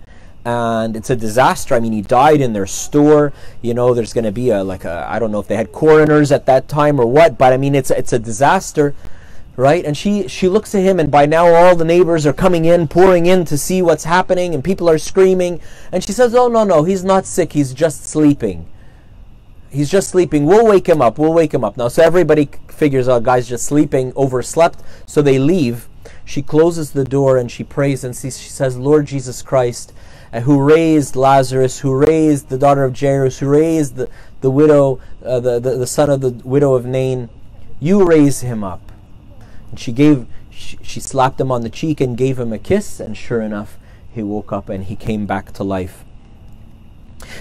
and 0.51 0.97
it's 0.97 1.11
a 1.11 1.17
disaster. 1.17 1.75
I 1.75 1.81
mean, 1.81 1.93
he 1.93 2.03
died 2.03 2.41
in 2.41 2.53
their 2.53 2.67
store. 2.67 3.33
You 3.63 3.75
know, 3.75 3.95
there's 3.95 4.13
going 4.13 4.25
to 4.25 4.33
be 4.33 4.51
a 4.51 4.63
like 4.63 4.85
a 4.85 5.07
I 5.09 5.19
don't 5.19 5.33
know 5.33 5.41
if 5.41 5.47
they 5.47 5.57
had 5.57 5.73
coroners 5.73 6.33
at 6.33 6.47
that 6.47 6.69
time 6.69 7.01
or 7.01 7.07
what, 7.07 7.39
but 7.39 7.53
I 7.53 7.57
mean, 7.57 7.75
it's 7.75 7.91
it's 7.91 8.13
a 8.13 8.19
disaster, 8.19 8.95
right? 9.57 9.85
And 9.85 9.97
she 9.97 10.29
she 10.29 10.49
looks 10.49 10.75
at 10.75 10.83
him, 10.83 10.99
and 10.99 11.11
by 11.11 11.27
now 11.27 11.47
all 11.47 11.77
the 11.77 11.85
neighbors 11.85 12.27
are 12.27 12.33
coming 12.33 12.65
in, 12.65 12.89
pouring 12.89 13.27
in 13.27 13.45
to 13.47 13.57
see 13.57 13.83
what's 13.83 14.05
happening, 14.05 14.55
and 14.55 14.65
people 14.65 14.89
are 14.89 14.99
screaming. 14.99 15.61
And 15.93 16.03
she 16.03 16.13
says, 16.13 16.35
"Oh 16.35 16.49
no, 16.49 16.65
no, 16.65 16.85
he's 16.85 17.05
not 17.05 17.27
sick. 17.27 17.53
He's 17.53 17.73
just 17.73 18.05
sleeping." 18.05 18.67
he's 19.71 19.91
just 19.91 20.09
sleeping. 20.09 20.47
We'll 20.47 20.67
wake 20.67 20.89
him 20.89 21.01
up. 21.01 21.19
We'll 21.19 21.33
wake 21.33 21.55
him 21.55 21.65
up. 21.65 21.77
Now, 21.77 21.89
so 21.89 22.03
everybody 22.03 22.49
figures 22.69 23.09
out 23.09 23.23
guy's 23.23 23.49
just 23.49 23.65
sleeping, 23.65 24.13
overslept. 24.17 24.81
So 25.07 25.23
they 25.23 25.39
leave. 25.39 25.89
She 26.25 26.43
closes 26.43 26.93
the 26.93 27.05
door 27.05 27.39
and 27.39 27.51
she 27.51 27.65
prays 27.65 28.05
and 28.05 28.15
she 28.15 28.31
says, 28.31 28.77
Lord 28.77 29.07
Jesus 29.07 29.43
Christ, 29.43 29.93
uh, 30.33 30.41
who 30.41 30.63
raised 30.63 31.17
Lazarus, 31.17 31.81
who 31.81 31.95
raised 31.95 32.49
the 32.49 32.59
daughter 32.59 32.85
of 32.85 32.99
Jairus, 32.99 33.39
who 33.39 33.49
raised 33.49 33.97
the, 33.97 34.09
the 34.41 34.51
widow, 34.51 35.01
uh, 35.25 35.41
the, 35.41 35.59
the, 35.59 35.77
the 35.77 35.87
son 35.87 36.11
of 36.11 36.21
the 36.21 36.31
widow 36.45 36.75
of 36.75 36.87
Nain, 36.87 37.29
you 37.81 38.05
raise 38.05 38.41
him 38.41 38.63
up. 38.63 38.93
And 39.71 39.79
she 39.79 39.93
gave, 39.93 40.27
she, 40.51 40.79
she 40.83 41.01
slapped 41.01 41.41
him 41.41 41.51
on 41.51 41.63
the 41.63 41.71
cheek 41.71 42.01
and 42.01 42.17
gave 42.17 42.39
him 42.39 42.53
a 42.53 42.59
kiss, 42.59 43.01
and 43.01 43.17
sure 43.17 43.41
enough, 43.41 43.79
he 44.13 44.23
woke 44.23 44.53
up 44.53 44.69
and 44.69 44.85
he 44.85 44.97
came 44.97 45.27
back 45.27 45.53
to 45.53 45.65
life. 45.65 46.05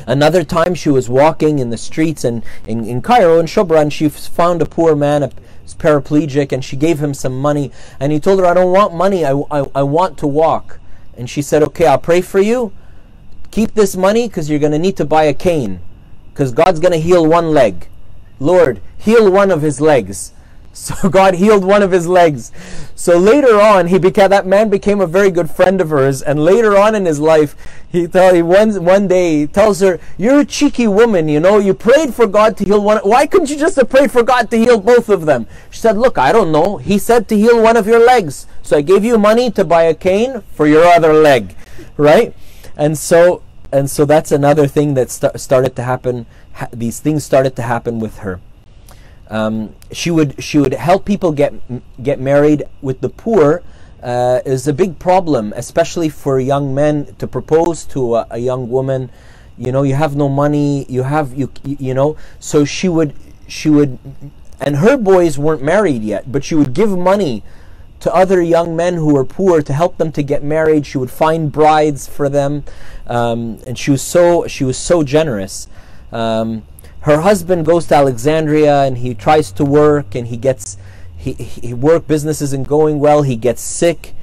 Another 0.06 0.44
time 0.44 0.76
she 0.76 0.90
was 0.90 1.10
walking 1.10 1.60
in 1.60 1.70
the 1.70 1.78
streets 1.78 2.24
in, 2.24 2.44
in, 2.68 2.86
in 2.86 3.02
Cairo, 3.02 3.40
in 3.40 3.46
Shubra, 3.46 3.82
and 3.82 3.92
she 3.92 4.10
found 4.10 4.62
a 4.62 4.66
poor 4.66 4.96
man, 4.96 5.24
a 5.24 5.32
paraplegic, 5.78 6.52
and 6.52 6.64
she 6.64 6.76
gave 6.76 7.00
him 7.00 7.14
some 7.14 7.40
money. 7.40 7.72
And 8.00 8.12
he 8.12 8.20
told 8.20 8.40
her, 8.40 8.46
I 8.46 8.54
don't 8.54 8.72
want 8.72 8.94
money, 8.94 9.26
I, 9.26 9.32
I, 9.52 9.66
I 9.76 9.84
want 9.84 10.18
to 10.20 10.28
walk. 10.28 10.80
And 11.18 11.30
she 11.30 11.42
said, 11.42 11.64
Okay, 11.64 11.86
I'll 11.86 11.98
pray 11.98 12.22
for 12.22 12.40
you. 12.40 12.72
Keep 13.52 13.74
this 13.74 13.96
money 13.96 14.28
because 14.28 14.50
you're 14.50 14.60
going 14.60 14.72
to 14.72 14.80
need 14.80 14.98
to 14.98 15.06
buy 15.06 15.24
a 15.24 15.34
cane 15.34 15.80
because 16.40 16.52
God's 16.52 16.80
going 16.80 16.94
to 16.94 17.00
heal 17.00 17.26
one 17.26 17.52
leg. 17.52 17.88
Lord, 18.40 18.82
heal 18.98 19.30
one 19.32 19.52
of 19.52 19.62
his 19.62 19.82
legs. 19.82 20.34
So 20.72 21.10
God 21.10 21.34
healed 21.34 21.66
one 21.66 21.82
of 21.82 21.92
his 21.92 22.08
legs. 22.08 22.54
So 22.96 23.18
later 23.18 23.60
on, 23.60 23.88
he 23.88 24.00
became 24.00 24.30
that 24.30 24.46
man 24.46 24.70
became 24.70 25.02
a 25.02 25.08
very 25.08 25.30
good 25.30 25.50
friend 25.50 25.82
of 25.82 25.90
hers. 25.90 26.22
And 26.22 26.46
later 26.46 26.78
on 26.78 26.96
in 26.96 27.06
his 27.06 27.20
life, 27.20 27.56
he 27.92 28.08
tell 28.08 28.34
he 28.34 28.42
one 28.42 28.86
one 28.86 29.08
day 29.08 29.40
he 29.40 29.48
tells 29.48 29.82
her, 29.82 30.00
"You're 30.18 30.42
a 30.42 30.46
cheeky 30.46 30.88
woman. 30.88 31.28
You 31.28 31.42
know, 31.42 31.58
you 31.58 31.74
prayed 31.74 32.14
for 32.14 32.28
God 32.28 32.56
to 32.58 32.64
heal 32.64 32.82
one. 32.82 33.00
Why 33.00 33.26
couldn't 33.26 33.50
you 33.50 33.58
just 33.58 33.76
have 33.76 33.90
prayed 33.90 34.12
for 34.12 34.24
God 34.24 34.50
to 34.52 34.58
heal 34.58 34.80
both 34.80 35.10
of 35.10 35.26
them?" 35.26 35.48
She 35.70 35.82
said, 35.82 35.98
"Look, 35.98 36.18
I 36.18 36.32
don't 36.32 36.52
know. 36.52 36.78
He 36.78 36.98
said 36.98 37.28
to 37.28 37.36
heal 37.36 37.62
one 37.62 37.76
of 37.76 37.88
your 37.88 38.00
legs, 38.00 38.48
so 38.62 38.78
I 38.78 38.82
gave 38.82 39.04
you 39.04 39.18
money 39.18 39.52
to 39.52 39.66
buy 39.66 39.84
a 39.84 39.94
cane 39.94 40.44
for 40.54 40.66
your 40.66 40.86
other 40.86 41.14
leg, 41.14 41.56
right?" 41.98 42.34
And 42.80 42.98
so 42.98 43.44
and 43.72 43.90
so 43.90 44.06
that's 44.06 44.32
another 44.32 44.66
thing 44.66 44.96
that 44.96 45.12
st- 45.12 45.40
started 45.40 45.76
to 45.76 45.84
happen. 45.84 46.26
Ha- 46.54 46.70
these 46.72 47.00
things 47.00 47.24
started 47.24 47.56
to 47.58 47.62
happen 47.62 48.00
with 48.00 48.20
her. 48.20 48.40
Um, 49.30 49.76
she 49.92 50.10
would 50.10 50.42
she 50.42 50.58
would 50.58 50.74
help 50.74 51.04
people 51.06 51.34
get 51.34 51.54
get 52.02 52.20
married 52.20 52.64
with 52.82 53.02
the 53.02 53.10
poor. 53.10 53.62
Uh, 54.02 54.40
is 54.46 54.66
a 54.66 54.72
big 54.72 54.98
problem, 54.98 55.52
especially 55.58 56.08
for 56.08 56.40
young 56.40 56.74
men 56.74 57.14
to 57.20 57.28
propose 57.28 57.84
to 57.84 58.16
a, 58.16 58.28
a, 58.32 58.38
young 58.38 58.70
woman. 58.70 59.12
You 59.58 59.74
know, 59.74 59.84
you 59.84 59.96
have 59.96 60.16
no 60.16 60.30
money. 60.30 60.86
You 60.88 61.04
have 61.04 61.34
you 61.34 61.52
you 61.66 61.94
know. 61.94 62.16
So 62.40 62.64
she 62.64 62.88
would 62.88 63.14
she 63.46 63.70
would, 63.70 64.00
and 64.62 64.78
her 64.78 64.96
boys 64.96 65.38
weren't 65.38 65.62
married 65.62 66.02
yet, 66.02 66.32
but 66.32 66.46
she 66.46 66.56
would 66.56 66.74
give 66.74 66.98
money 66.98 67.44
to 68.00 68.14
other 68.14 68.42
young 68.42 68.76
men 68.76 68.96
who 68.96 69.14
were 69.14 69.26
poor 69.26 69.62
to 69.62 69.74
help 69.74 69.98
them 69.98 70.12
to 70.14 70.24
get 70.24 70.44
married. 70.44 70.86
She 70.86 70.98
would 70.98 71.12
find 71.12 71.52
brides 71.52 72.08
for 72.08 72.30
them, 72.30 72.64
um, 73.08 73.60
and 73.68 73.78
she 73.78 73.92
was 73.92 74.02
so 74.02 74.48
she 74.48 74.64
was 74.64 74.78
so 74.78 75.04
generous. 75.04 75.68
Um, 76.12 76.64
her 77.02 77.22
husband 77.22 77.66
goes 77.66 77.88
to 77.88 77.96
Alexandria 77.96 78.84
and 78.84 78.98
he 78.98 79.14
tries 79.14 79.52
to 79.54 79.64
work 79.64 80.16
and 80.16 80.28
he 80.28 80.38
gets 80.38 80.78
he, 81.16 81.34
he 81.34 81.74
work 81.74 82.08
business 82.08 82.42
isn't 82.42 82.68
going 82.68 83.00
well. 83.00 83.24
He 83.24 83.36
gets 83.36 83.62
sick, 83.62 84.14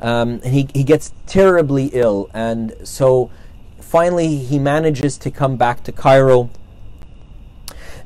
um, 0.00 0.40
and 0.42 0.54
he 0.54 0.68
he 0.72 0.84
gets 0.84 1.12
terribly 1.26 1.86
ill, 1.92 2.30
and 2.32 2.74
so 2.82 3.30
finally 3.78 4.36
he 4.38 4.58
manages 4.58 5.18
to 5.18 5.30
come 5.30 5.56
back 5.56 5.84
to 5.84 5.92
Cairo 5.92 6.50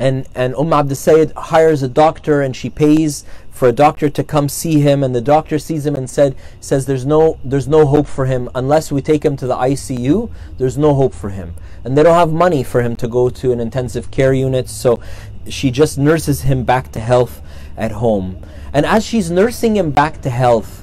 and 0.00 0.26
and 0.34 0.54
Umm 0.56 0.72
Abd 0.72 0.96
Sayyid 0.96 1.32
hires 1.36 1.82
a 1.82 1.88
doctor 1.88 2.40
and 2.40 2.56
she 2.56 2.70
pays 2.70 3.22
for 3.50 3.68
a 3.68 3.72
doctor 3.72 4.08
to 4.08 4.24
come 4.24 4.48
see 4.48 4.80
him. 4.80 5.04
And 5.04 5.14
the 5.14 5.20
doctor 5.20 5.58
sees 5.58 5.84
him 5.84 5.94
and 5.94 6.08
said 6.08 6.34
says 6.58 6.86
there's 6.86 7.04
no 7.04 7.38
there's 7.44 7.68
no 7.68 7.86
hope 7.86 8.06
for 8.06 8.24
him. 8.24 8.48
Unless 8.54 8.90
we 8.90 9.02
take 9.02 9.22
him 9.22 9.36
to 9.36 9.46
the 9.46 9.54
ICU 9.54 10.30
there's 10.56 10.78
no 10.78 10.94
hope 10.94 11.12
for 11.12 11.28
him. 11.28 11.54
And 11.84 11.96
they 11.96 12.02
don't 12.02 12.14
have 12.14 12.32
money 12.32 12.62
for 12.64 12.80
him 12.80 12.96
to 12.96 13.06
go 13.06 13.28
to 13.28 13.52
an 13.52 13.60
intensive 13.60 14.10
care 14.10 14.32
unit. 14.32 14.70
So 14.70 15.00
she 15.46 15.70
just 15.70 15.98
nurses 15.98 16.42
him 16.42 16.64
back 16.64 16.90
to 16.92 17.00
health 17.00 17.42
at 17.76 17.92
home. 17.92 18.42
And 18.72 18.86
as 18.86 19.04
she's 19.04 19.30
nursing 19.30 19.76
him 19.76 19.90
back 19.90 20.22
to 20.22 20.30
health 20.30 20.78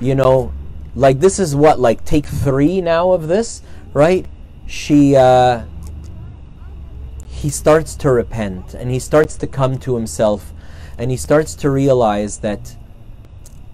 you 0.00 0.14
know 0.14 0.52
like 0.94 1.18
this 1.18 1.40
is 1.40 1.56
what 1.56 1.80
like 1.80 2.04
take 2.04 2.26
3 2.26 2.82
now 2.82 3.12
of 3.12 3.26
this 3.26 3.62
right? 3.94 4.26
She 4.66 5.16
uh 5.16 5.64
he 7.38 7.50
starts 7.50 7.94
to 7.94 8.10
repent 8.10 8.74
and 8.74 8.90
he 8.90 8.98
starts 8.98 9.36
to 9.36 9.46
come 9.46 9.78
to 9.78 9.94
himself 9.94 10.52
and 10.98 11.10
he 11.10 11.16
starts 11.16 11.54
to 11.54 11.70
realize 11.70 12.38
that 12.38 12.76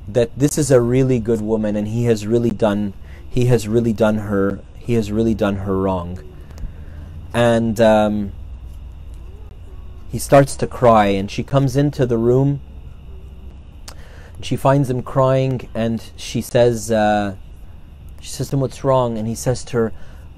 that 0.07 0.31
this 0.39 0.59
is 0.59 0.71
a 0.71 0.81
really 0.81 1.19
good 1.19 1.41
woman 1.41 1.75
and 1.75 1.89
he 1.89 2.05
has 2.05 2.27
really 2.27 2.51
done 2.51 2.93
he 3.29 3.47
has 3.47 3.67
really 3.67 3.93
done 3.93 4.19
her 4.19 4.61
he 4.79 4.93
has 4.93 5.11
really 5.11 5.35
done 5.35 5.57
her 5.57 5.79
wrong 5.79 6.23
and 7.33 7.81
um, 7.81 8.33
he 10.11 10.19
starts 10.19 10.57
to 10.57 10.67
cry 10.67 11.07
and 11.07 11.31
she 11.31 11.43
comes 11.43 11.75
into 11.75 12.05
the 12.05 12.19
room 12.19 12.61
she 14.43 14.57
finds 14.57 14.91
him 14.91 15.03
crying 15.03 15.67
and 15.75 16.13
she 16.17 16.43
says 16.43 16.91
uh, 16.91 17.35
she 18.21 18.29
says 18.29 18.51
to 18.51 18.57
him 18.57 18.61
what's 18.61 18.85
wrong 18.85 19.17
and 19.17 19.27
he 19.27 19.35
says 19.35 19.65
to 19.65 19.77
her 19.79 19.93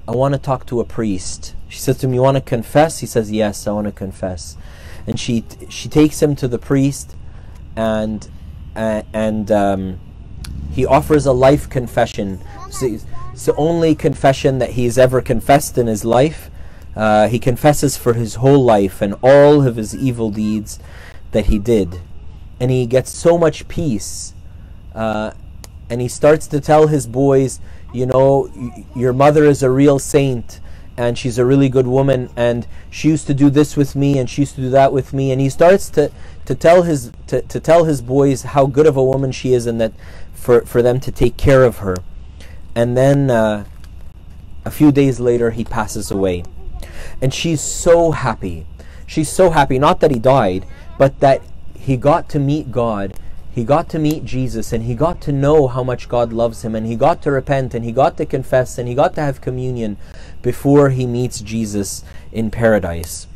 I 0.07 0.11
want 0.11 0.33
to 0.35 0.39
talk 0.39 0.65
to 0.67 0.79
a 0.79 0.85
priest. 0.85 1.53
She 1.67 1.79
says 1.79 1.97
to 1.99 2.07
him, 2.07 2.13
You 2.13 2.21
want 2.21 2.35
to 2.35 2.41
confess? 2.41 2.99
He 2.99 3.05
says, 3.07 3.31
Yes, 3.31 3.67
I 3.67 3.71
want 3.71 3.85
to 3.85 3.91
confess. 3.91 4.57
And 5.05 5.19
she 5.19 5.45
she 5.69 5.87
takes 5.89 6.21
him 6.21 6.35
to 6.35 6.47
the 6.47 6.59
priest 6.59 7.15
and 7.75 8.29
uh, 8.75 9.03
and 9.13 9.51
um, 9.51 9.99
he 10.71 10.85
offers 10.85 11.25
a 11.25 11.31
life 11.31 11.69
confession. 11.69 12.39
So 12.69 12.85
it's 12.85 13.45
the 13.45 13.55
only 13.55 13.95
confession 13.95 14.59
that 14.59 14.71
he's 14.71 14.97
ever 14.97 15.21
confessed 15.21 15.77
in 15.77 15.87
his 15.87 16.05
life. 16.05 16.51
Uh, 16.95 17.27
he 17.27 17.39
confesses 17.39 17.97
for 17.97 18.13
his 18.13 18.35
whole 18.35 18.63
life 18.63 19.01
and 19.01 19.15
all 19.21 19.65
of 19.65 19.75
his 19.75 19.95
evil 19.95 20.29
deeds 20.31 20.79
that 21.31 21.45
he 21.45 21.59
did. 21.59 22.01
And 22.59 22.71
he 22.71 22.85
gets 22.85 23.11
so 23.11 23.37
much 23.37 23.67
peace. 23.67 24.33
Uh, 24.93 25.31
and 25.89 26.01
he 26.01 26.07
starts 26.07 26.47
to 26.47 26.59
tell 26.59 26.87
his 26.87 27.07
boys, 27.07 27.59
you 27.93 28.05
know, 28.05 28.51
your 28.95 29.13
mother 29.13 29.45
is 29.45 29.63
a 29.63 29.69
real 29.69 29.99
saint 29.99 30.59
and 30.97 31.17
she's 31.17 31.37
a 31.37 31.45
really 31.45 31.69
good 31.69 31.87
woman 31.87 32.29
and 32.35 32.67
she 32.89 33.07
used 33.07 33.27
to 33.27 33.33
do 33.33 33.49
this 33.49 33.77
with 33.77 33.95
me 33.95 34.17
and 34.17 34.29
she 34.29 34.41
used 34.41 34.55
to 34.55 34.61
do 34.61 34.69
that 34.71 34.91
with 34.91 35.13
me 35.13 35.31
and 35.31 35.39
he 35.39 35.47
starts 35.47 35.89
to, 35.91 36.11
to 36.45 36.55
tell 36.55 36.81
his 36.81 37.11
to, 37.27 37.41
to 37.43 37.59
tell 37.59 37.83
his 37.83 38.01
boys 38.01 38.41
how 38.41 38.65
good 38.65 38.87
of 38.87 38.97
a 38.97 39.03
woman 39.03 39.31
she 39.31 39.53
is 39.53 39.67
and 39.67 39.79
that 39.79 39.93
for, 40.33 40.61
for 40.61 40.81
them 40.81 40.99
to 41.01 41.11
take 41.11 41.35
care 41.35 41.63
of 41.63 41.79
her. 41.79 41.95
And 42.73 42.95
then 42.95 43.29
uh, 43.29 43.65
a 44.63 44.71
few 44.71 44.91
days 44.91 45.19
later 45.19 45.51
he 45.51 45.63
passes 45.63 46.09
away. 46.09 46.43
And 47.21 47.33
she's 47.33 47.61
so 47.61 48.11
happy. 48.11 48.65
She's 49.05 49.29
so 49.29 49.49
happy, 49.49 49.79
not 49.79 49.99
that 49.99 50.11
he 50.11 50.19
died, 50.19 50.65
but 50.97 51.19
that 51.19 51.41
he 51.77 51.97
got 51.97 52.29
to 52.29 52.39
meet 52.39 52.71
God. 52.71 53.13
He 53.51 53.63
got 53.63 53.89
to 53.89 53.99
meet 53.99 54.23
Jesus 54.23 54.71
and 54.71 54.83
he 54.83 54.93
got 54.93 55.19
to 55.21 55.31
know 55.31 55.67
how 55.67 55.83
much 55.83 56.07
God 56.07 56.31
loves 56.31 56.63
him 56.63 56.75
and 56.75 56.85
he 56.85 56.95
got 56.95 57.21
to 57.23 57.31
repent 57.31 57.73
and 57.73 57.83
he 57.83 57.91
got 57.91 58.15
to 58.17 58.25
confess 58.25 58.77
and 58.77 58.87
he 58.87 58.93
got 58.93 59.15
to 59.15 59.21
have 59.21 59.41
communion 59.41 59.97
before 60.47 60.91
he 60.91 61.05
meets 61.05 61.41
Jesus 61.41 62.05
in 62.31 62.49
paradise. 62.49 63.27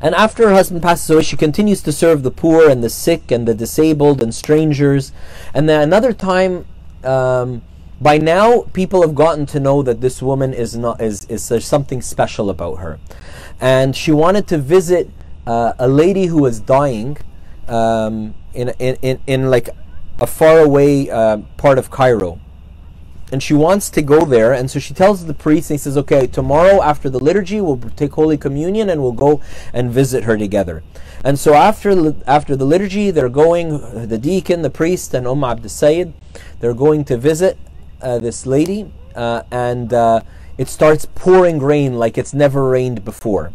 And 0.00 0.12
after 0.16 0.48
her 0.48 0.54
husband 0.54 0.82
passes 0.82 1.08
away, 1.08 1.22
she 1.22 1.36
continues 1.36 1.80
to 1.82 1.92
serve 1.92 2.24
the 2.24 2.32
poor 2.32 2.68
and 2.68 2.82
the 2.82 2.90
sick 2.90 3.30
and 3.30 3.46
the 3.46 3.54
disabled 3.54 4.20
and 4.20 4.34
strangers. 4.34 5.12
And 5.54 5.68
then 5.68 5.80
another 5.80 6.12
time, 6.12 6.66
um, 7.04 7.62
by 8.00 8.18
now, 8.18 8.62
people 8.72 9.00
have 9.02 9.14
gotten 9.14 9.46
to 9.54 9.60
know 9.60 9.80
that 9.88 10.00
this 10.00 10.20
woman 10.20 10.52
is 10.52 10.76
not 10.76 11.00
is 11.00 11.24
is 11.26 11.48
there's 11.48 11.70
something 11.76 12.02
special 12.02 12.50
about 12.50 12.76
her, 12.84 12.98
and 13.60 13.94
she 13.94 14.10
wanted 14.10 14.48
to 14.48 14.58
visit 14.58 15.08
uh, 15.46 15.72
a 15.78 15.86
lady 15.86 16.26
who 16.26 16.40
was 16.48 16.58
dying 16.58 17.16
um, 17.68 18.34
in, 18.52 18.66
in 18.80 18.96
in 19.00 19.16
in 19.26 19.40
like 19.54 19.68
a 20.20 20.26
faraway 20.26 21.08
uh, 21.08 21.38
part 21.56 21.78
of 21.78 21.84
Cairo 21.90 22.40
and 23.34 23.42
she 23.42 23.52
wants 23.52 23.90
to 23.90 24.00
go 24.00 24.24
there 24.24 24.52
and 24.52 24.70
so 24.70 24.78
she 24.78 24.94
tells 24.94 25.26
the 25.26 25.34
priest 25.34 25.68
and 25.68 25.74
he 25.74 25.82
says 25.82 25.98
okay 25.98 26.24
tomorrow 26.24 26.80
after 26.80 27.10
the 27.10 27.18
liturgy 27.18 27.60
we'll 27.60 27.80
take 27.96 28.12
holy 28.12 28.38
communion 28.38 28.88
and 28.88 29.02
we'll 29.02 29.10
go 29.26 29.40
and 29.72 29.90
visit 29.90 30.22
her 30.22 30.38
together. 30.38 30.84
And 31.24 31.36
so 31.36 31.54
after 31.54 32.14
after 32.28 32.54
the 32.54 32.64
liturgy 32.64 33.10
they're 33.10 33.28
going 33.28 34.06
the 34.06 34.18
deacon 34.18 34.62
the 34.62 34.70
priest 34.70 35.14
and 35.14 35.26
Umm 35.26 35.42
Abd 35.42 35.68
Sayyid 35.68 36.12
they're 36.60 36.74
going 36.74 37.04
to 37.06 37.16
visit 37.16 37.58
uh, 38.00 38.20
this 38.20 38.46
lady 38.46 38.92
uh, 39.16 39.42
and 39.50 39.92
uh, 39.92 40.20
it 40.56 40.68
starts 40.68 41.04
pouring 41.04 41.58
rain 41.58 41.98
like 41.98 42.16
it's 42.16 42.34
never 42.34 42.70
rained 42.70 43.04
before. 43.04 43.52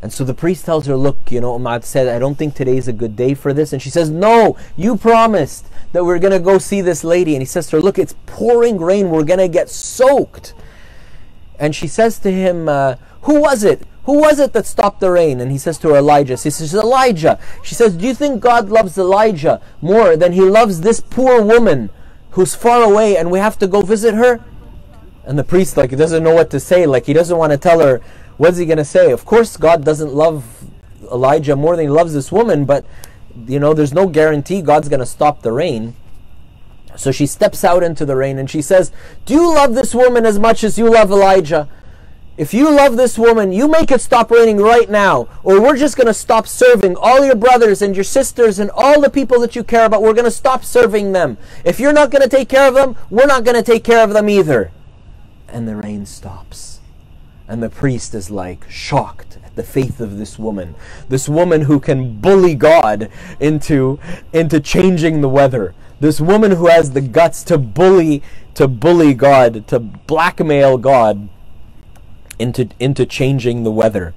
And 0.00 0.12
so 0.12 0.24
the 0.24 0.34
priest 0.34 0.64
tells 0.64 0.86
her, 0.86 0.96
Look, 0.96 1.32
you 1.32 1.40
know, 1.40 1.58
Umad 1.58 1.84
said, 1.84 2.06
I 2.06 2.18
don't 2.18 2.36
think 2.36 2.54
today's 2.54 2.86
a 2.86 2.92
good 2.92 3.16
day 3.16 3.34
for 3.34 3.52
this. 3.52 3.72
And 3.72 3.82
she 3.82 3.90
says, 3.90 4.08
No, 4.08 4.56
you 4.76 4.96
promised 4.96 5.66
that 5.92 6.04
we're 6.04 6.18
going 6.18 6.32
to 6.32 6.40
go 6.40 6.58
see 6.58 6.80
this 6.80 7.04
lady. 7.04 7.34
And 7.34 7.42
he 7.42 7.46
says 7.46 7.68
to 7.68 7.76
her, 7.76 7.82
Look, 7.82 7.98
it's 7.98 8.14
pouring 8.26 8.78
rain. 8.78 9.10
We're 9.10 9.24
going 9.24 9.38
to 9.38 9.48
get 9.48 9.68
soaked. 9.70 10.54
And 11.58 11.74
she 11.74 11.86
says 11.86 12.18
to 12.20 12.30
him, 12.30 12.68
uh, 12.68 12.96
Who 13.22 13.40
was 13.40 13.64
it? 13.64 13.82
Who 14.04 14.20
was 14.20 14.38
it 14.38 14.52
that 14.52 14.66
stopped 14.66 15.00
the 15.00 15.10
rain? 15.10 15.40
And 15.40 15.50
he 15.50 15.58
says 15.58 15.78
to 15.78 15.88
her, 15.88 15.96
Elijah. 15.96 16.36
She 16.36 16.50
says, 16.50 16.74
Elijah. 16.74 17.40
She 17.62 17.74
says, 17.74 17.96
Do 17.96 18.06
you 18.06 18.14
think 18.14 18.40
God 18.40 18.68
loves 18.68 18.96
Elijah 18.96 19.60
more 19.80 20.16
than 20.16 20.32
he 20.32 20.42
loves 20.42 20.80
this 20.80 21.00
poor 21.00 21.42
woman 21.42 21.90
who's 22.30 22.54
far 22.54 22.82
away 22.82 23.16
and 23.16 23.30
we 23.30 23.40
have 23.40 23.58
to 23.58 23.66
go 23.66 23.82
visit 23.82 24.14
her? 24.14 24.44
And 25.24 25.36
the 25.36 25.44
priest, 25.44 25.76
like, 25.76 25.90
he 25.90 25.96
doesn't 25.96 26.22
know 26.22 26.34
what 26.34 26.50
to 26.50 26.60
say. 26.60 26.86
Like, 26.86 27.06
he 27.06 27.12
doesn't 27.12 27.36
want 27.36 27.50
to 27.50 27.58
tell 27.58 27.80
her, 27.80 28.00
what's 28.36 28.58
he 28.58 28.66
going 28.66 28.78
to 28.78 28.84
say? 28.84 29.10
Of 29.10 29.24
course, 29.24 29.56
God 29.56 29.84
doesn't 29.84 30.14
love 30.14 30.64
Elijah 31.10 31.56
more 31.56 31.74
than 31.74 31.86
he 31.86 31.90
loves 31.90 32.14
this 32.14 32.30
woman, 32.30 32.64
but 32.64 32.84
you 33.46 33.58
know, 33.58 33.74
there's 33.74 33.94
no 33.94 34.06
guarantee 34.06 34.62
God's 34.62 34.88
going 34.88 35.00
to 35.00 35.06
stop 35.06 35.42
the 35.42 35.52
rain. 35.52 35.94
So 36.96 37.12
she 37.12 37.26
steps 37.26 37.62
out 37.64 37.82
into 37.82 38.06
the 38.06 38.16
rain 38.16 38.38
and 38.38 38.50
she 38.50 38.62
says, 38.62 38.90
Do 39.26 39.34
you 39.34 39.54
love 39.54 39.74
this 39.74 39.94
woman 39.94 40.24
as 40.24 40.38
much 40.38 40.64
as 40.64 40.78
you 40.78 40.90
love 40.90 41.10
Elijah? 41.10 41.68
If 42.38 42.52
you 42.52 42.70
love 42.70 42.96
this 42.96 43.18
woman, 43.18 43.50
you 43.50 43.66
make 43.66 43.90
it 43.90 44.00
stop 44.02 44.30
raining 44.30 44.58
right 44.58 44.90
now, 44.90 45.26
or 45.42 45.60
we're 45.60 45.76
just 45.76 45.96
going 45.96 46.06
to 46.06 46.12
stop 46.14 46.46
serving 46.46 46.94
all 46.96 47.24
your 47.24 47.34
brothers 47.34 47.80
and 47.80 47.94
your 47.94 48.04
sisters 48.04 48.58
and 48.58 48.70
all 48.74 49.00
the 49.00 49.08
people 49.08 49.40
that 49.40 49.56
you 49.56 49.64
care 49.64 49.86
about. 49.86 50.02
We're 50.02 50.12
going 50.12 50.26
to 50.26 50.30
stop 50.30 50.62
serving 50.62 51.12
them. 51.12 51.38
If 51.64 51.80
you're 51.80 51.94
not 51.94 52.10
going 52.10 52.22
to 52.22 52.28
take 52.28 52.50
care 52.50 52.68
of 52.68 52.74
them, 52.74 52.94
we're 53.08 53.26
not 53.26 53.44
going 53.44 53.56
to 53.56 53.62
take 53.62 53.84
care 53.84 54.04
of 54.04 54.12
them 54.12 54.28
either. 54.28 54.70
And 55.48 55.66
the 55.66 55.76
rain 55.76 56.04
stops. 56.04 56.80
And 57.48 57.62
the 57.62 57.70
priest 57.70 58.14
is 58.14 58.30
like 58.30 58.68
shocked 58.68 59.38
the 59.56 59.62
faith 59.62 60.00
of 60.00 60.18
this 60.18 60.38
woman. 60.38 60.74
This 61.08 61.28
woman 61.28 61.62
who 61.62 61.80
can 61.80 62.20
bully 62.20 62.54
God 62.54 63.10
into, 63.40 63.98
into 64.32 64.60
changing 64.60 65.20
the 65.20 65.28
weather. 65.28 65.74
This 65.98 66.20
woman 66.20 66.52
who 66.52 66.66
has 66.66 66.92
the 66.92 67.00
guts 67.00 67.42
to 67.44 67.58
bully 67.58 68.22
to 68.56 68.66
bully 68.66 69.12
God, 69.12 69.68
to 69.68 69.78
blackmail 69.78 70.78
God 70.78 71.28
into 72.38 72.68
into 72.80 73.04
changing 73.04 73.64
the 73.64 73.70
weather. 73.70 74.14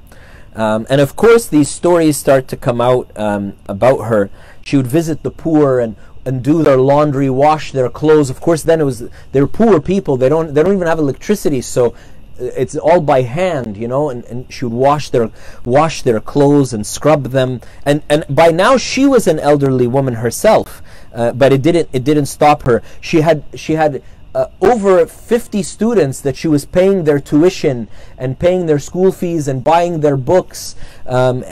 Um, 0.56 0.88
and 0.90 1.00
of 1.02 1.16
course, 1.16 1.46
these 1.46 1.70
stories 1.70 2.18
start 2.18 2.48
to 2.48 2.58
come 2.58 2.82
out 2.82 3.12
um, 3.18 3.58
about 3.68 4.06
her. 4.06 4.30
She 4.64 4.78
would 4.78 4.88
visit 4.88 5.24
the 5.24 5.32
poor 5.32 5.80
and 5.80 5.98
and 6.26 6.42
do 6.42 6.64
their 6.64 6.78
laundry, 6.78 7.30
wash 7.30 7.74
their 7.74 7.90
clothes. 7.90 8.30
Of 8.30 8.40
course, 8.40 8.64
then 8.64 8.80
it 8.80 8.86
was 8.86 9.10
they're 9.34 9.48
poor 9.48 9.82
people. 9.82 10.16
They 10.16 10.30
don't 10.30 10.54
they 10.54 10.64
don't 10.64 10.74
even 10.74 10.88
have 10.88 11.00
electricity, 11.00 11.62
so 11.62 11.94
it's 12.40 12.76
all 12.76 13.02
by 13.02 13.22
hand, 13.22 13.78
you 13.78 13.88
know, 13.88 14.10
and, 14.10 14.24
and 14.26 14.52
she 14.52 14.66
would 14.66 14.74
wash 14.74 15.10
their 15.10 15.30
wash 15.66 16.02
their 16.02 16.20
clothes 16.20 16.74
and 16.74 16.86
scrub 16.86 17.28
them. 17.28 17.62
And 17.86 18.02
and 18.10 18.26
by 18.30 18.50
now 18.50 18.78
she 18.78 19.06
was 19.06 19.28
an 19.28 19.40
elderly 19.40 19.88
woman 19.88 20.16
herself, 20.16 20.82
uh, 21.14 21.34
but 21.34 21.54
it 21.54 21.62
didn't 21.62 21.90
it 21.94 22.04
didn't 22.04 22.28
stop 22.28 22.64
her. 22.64 22.82
She 23.02 23.22
had 23.22 23.44
she 23.56 23.74
had 23.74 24.02
uh, 24.34 24.48
over 24.62 25.06
50 25.06 25.64
students 25.64 26.22
that 26.22 26.36
she 26.36 26.48
was 26.48 26.66
paying 26.66 27.04
their 27.04 27.20
tuition 27.20 27.88
and 28.18 28.40
paying 28.40 28.68
their 28.68 28.80
school 28.80 29.12
fees 29.12 29.48
and 29.48 29.64
buying 29.64 30.02
their 30.02 30.18
books. 30.18 30.76
Um, 31.06 31.44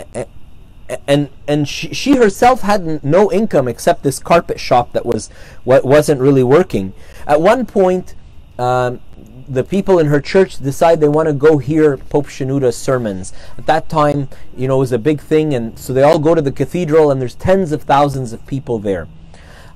and 1.08 1.30
and 1.48 1.68
she, 1.68 1.94
she 1.94 2.16
herself 2.16 2.62
had 2.62 3.04
no 3.04 3.32
income 3.32 3.68
except 3.68 4.04
this 4.04 4.20
carpet 4.20 4.60
shop 4.60 4.94
that 4.94 5.06
was 5.06 5.30
wasn't 5.66 6.22
really 6.22 6.44
working. 6.44 6.94
At 7.26 7.42
one 7.42 7.66
point, 7.66 8.16
um, 8.58 9.02
the 9.48 9.64
people 9.64 10.00
in 10.00 10.08
her 10.08 10.20
church 10.20 10.58
decide 10.58 11.00
they 11.00 11.08
want 11.08 11.28
to 11.28 11.34
go 11.34 11.58
hear 11.58 11.98
Pope 11.98 12.28
Shenouda's 12.28 12.78
sermons. 12.78 13.34
At 13.58 13.66
that 13.66 13.90
time, 13.90 14.30
you 14.56 14.68
know, 14.68 14.76
it 14.76 14.80
was 14.80 14.92
a 14.92 15.00
big 15.00 15.22
thing, 15.22 15.54
and 15.54 15.78
so 15.80 15.94
they 15.94 16.04
all 16.04 16.20
go 16.20 16.36
to 16.36 16.42
the 16.42 16.52
cathedral, 16.52 17.12
and 17.12 17.22
there's 17.22 17.36
tens 17.36 17.72
of 17.72 17.84
thousands 17.84 18.34
of 18.34 18.46
people 18.46 18.80
there. 18.80 19.08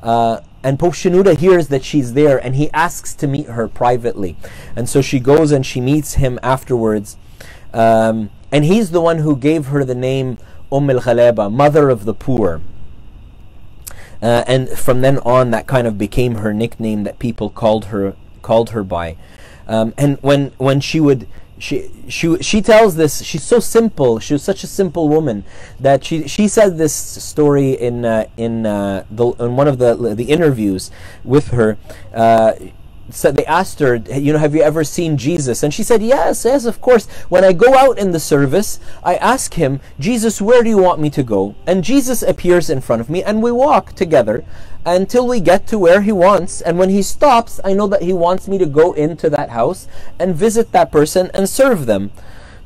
Uh, 0.04 0.42
and 0.64 0.78
Pope 0.78 0.94
Shenouda 0.94 1.38
hears 1.38 1.70
that 1.70 1.84
she's 1.84 2.14
there, 2.14 2.38
and 2.38 2.56
he 2.56 2.70
asks 2.72 3.14
to 3.16 3.28
meet 3.28 3.48
her 3.48 3.68
privately. 3.68 4.36
And 4.76 4.88
so 4.88 5.02
she 5.02 5.20
goes 5.20 5.52
and 5.52 5.66
she 5.66 5.82
meets 5.82 6.16
him 6.16 6.40
afterwards. 6.44 7.18
Um, 7.74 8.30
and 8.52 8.66
he's 8.66 8.92
the 8.92 9.02
one 9.02 9.20
who 9.20 9.36
gave 9.36 9.68
her 9.68 9.84
the 9.84 9.96
name 9.96 10.38
Umm 10.72 10.90
al 10.90 11.50
Mother 11.50 11.90
of 11.90 12.06
the 12.06 12.14
Poor. 12.14 12.62
Uh, 14.22 14.44
and 14.46 14.70
from 14.70 15.02
then 15.02 15.18
on, 15.20 15.50
that 15.52 15.66
kind 15.66 15.88
of 15.88 15.98
became 15.98 16.36
her 16.36 16.54
nickname 16.54 17.04
that 17.04 17.18
people 17.18 17.50
called 17.50 17.86
her 17.86 18.16
called 18.42 18.72
her 18.72 18.84
by. 18.84 19.16
Um, 19.68 19.94
and 19.98 20.18
when 20.22 20.52
when 20.58 20.80
she 20.80 21.00
would 21.00 21.28
she 21.62 21.92
she 22.08 22.38
she 22.42 22.62
tells 22.62 22.96
this 22.96 23.22
she's 23.24 23.44
so 23.44 23.60
simple 23.60 24.20
she 24.20 24.34
was 24.34 24.42
such 24.42 24.64
a 24.64 24.68
simple 24.68 25.08
woman 25.08 25.44
that 25.80 26.04
she 26.04 26.28
she 26.28 26.48
said 26.48 26.78
this 26.78 26.94
story 26.94 27.72
in 27.72 28.04
uh, 28.04 28.28
in 28.36 28.66
uh, 28.66 29.06
the 29.12 29.28
in 29.34 29.56
one 29.56 29.68
of 29.68 29.78
the 29.78 29.94
the 30.16 30.26
interviews 30.26 30.90
with 31.24 31.50
her 31.50 31.78
uh, 32.14 32.54
said 33.14 33.36
they 33.36 33.46
asked 33.46 33.80
her, 33.80 33.96
you 33.96 34.34
know, 34.34 34.40
have 34.40 34.56
you 34.56 34.62
ever 34.62 34.84
seen 34.84 35.18
Jesus? 35.18 35.64
And 35.64 35.74
she 35.74 35.84
said, 35.84 36.02
yes, 36.02 36.46
yes, 36.46 36.66
of 36.66 36.82
course. 36.82 37.08
When 37.30 37.44
I 37.44 37.54
go 37.54 37.76
out 37.76 37.98
in 37.98 38.12
the 38.12 38.20
service, 38.20 38.80
I 39.04 39.16
ask 39.16 39.54
him, 39.56 39.80
Jesus, 40.00 40.42
where 40.42 40.64
do 40.64 40.70
you 40.70 40.78
want 40.78 41.02
me 41.02 41.10
to 41.12 41.24
go? 41.24 41.56
And 41.66 41.84
Jesus 41.84 42.22
appears 42.22 42.70
in 42.70 42.82
front 42.82 43.02
of 43.02 43.10
me, 43.10 43.24
and 43.24 43.42
we 43.42 43.52
walk 43.52 43.94
together 43.94 44.44
until 44.86 45.28
we 45.28 45.40
get 45.40 45.68
to 45.68 45.78
where 45.78 46.02
he 46.02 46.12
wants. 46.12 46.62
And 46.62 46.78
when 46.78 46.90
he 46.90 47.02
stops, 47.02 47.60
I 47.64 47.74
know 47.74 47.88
that 47.88 48.02
he 48.02 48.14
wants 48.14 48.48
me 48.48 48.58
to 48.58 48.66
go 48.66 48.94
into 48.94 49.30
that 49.30 49.50
house 49.50 49.88
and 50.20 50.36
visit 50.36 50.72
that 50.72 50.92
person 50.92 51.30
and 51.34 51.48
serve 51.48 51.86
them. 51.86 52.12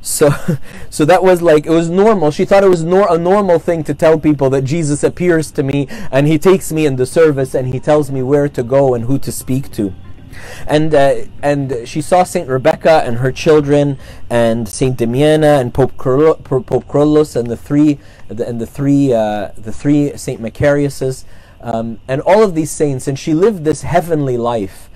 So, 0.00 0.30
so 0.90 1.04
that 1.04 1.22
was 1.22 1.42
like 1.42 1.66
it 1.66 1.70
was 1.70 1.90
normal. 1.90 2.30
She 2.30 2.44
thought 2.44 2.64
it 2.64 2.70
was 2.70 2.84
nor- 2.84 3.12
a 3.12 3.18
normal 3.18 3.58
thing 3.58 3.84
to 3.84 3.94
tell 3.94 4.18
people 4.18 4.50
that 4.50 4.62
Jesus 4.62 5.02
appears 5.02 5.50
to 5.52 5.62
me 5.62 5.88
and 6.10 6.26
he 6.26 6.38
takes 6.38 6.72
me 6.72 6.86
in 6.86 6.96
the 6.96 7.06
service 7.06 7.54
and 7.54 7.72
he 7.74 7.80
tells 7.80 8.10
me 8.10 8.22
where 8.22 8.48
to 8.48 8.62
go 8.62 8.94
and 8.94 9.04
who 9.04 9.18
to 9.18 9.32
speak 9.32 9.70
to 9.72 9.92
and 10.66 10.94
uh, 10.94 11.24
and 11.42 11.88
she 11.88 12.00
saw 12.00 12.24
Saint 12.24 12.48
Rebecca 12.48 13.02
and 13.04 13.18
her 13.18 13.32
children, 13.32 13.98
and 14.30 14.68
Saint 14.68 14.98
Damiana 14.98 15.60
and 15.60 15.72
Pope 15.72 15.96
Pope 15.96 16.86
Kyrillos 16.86 17.36
and 17.36 17.50
the 17.50 17.56
three 17.56 17.98
and 18.28 18.60
the 18.60 18.66
three 18.66 19.12
uh, 19.12 19.50
the 19.56 19.72
three 19.72 20.16
Saint 20.16 20.40
Macariuses, 20.40 21.24
um, 21.60 22.00
and 22.08 22.20
all 22.22 22.42
of 22.42 22.54
these 22.54 22.70
saints, 22.70 23.08
and 23.08 23.18
she 23.18 23.34
lived 23.34 23.64
this 23.64 23.82
heavenly 23.82 24.36
life 24.36 24.88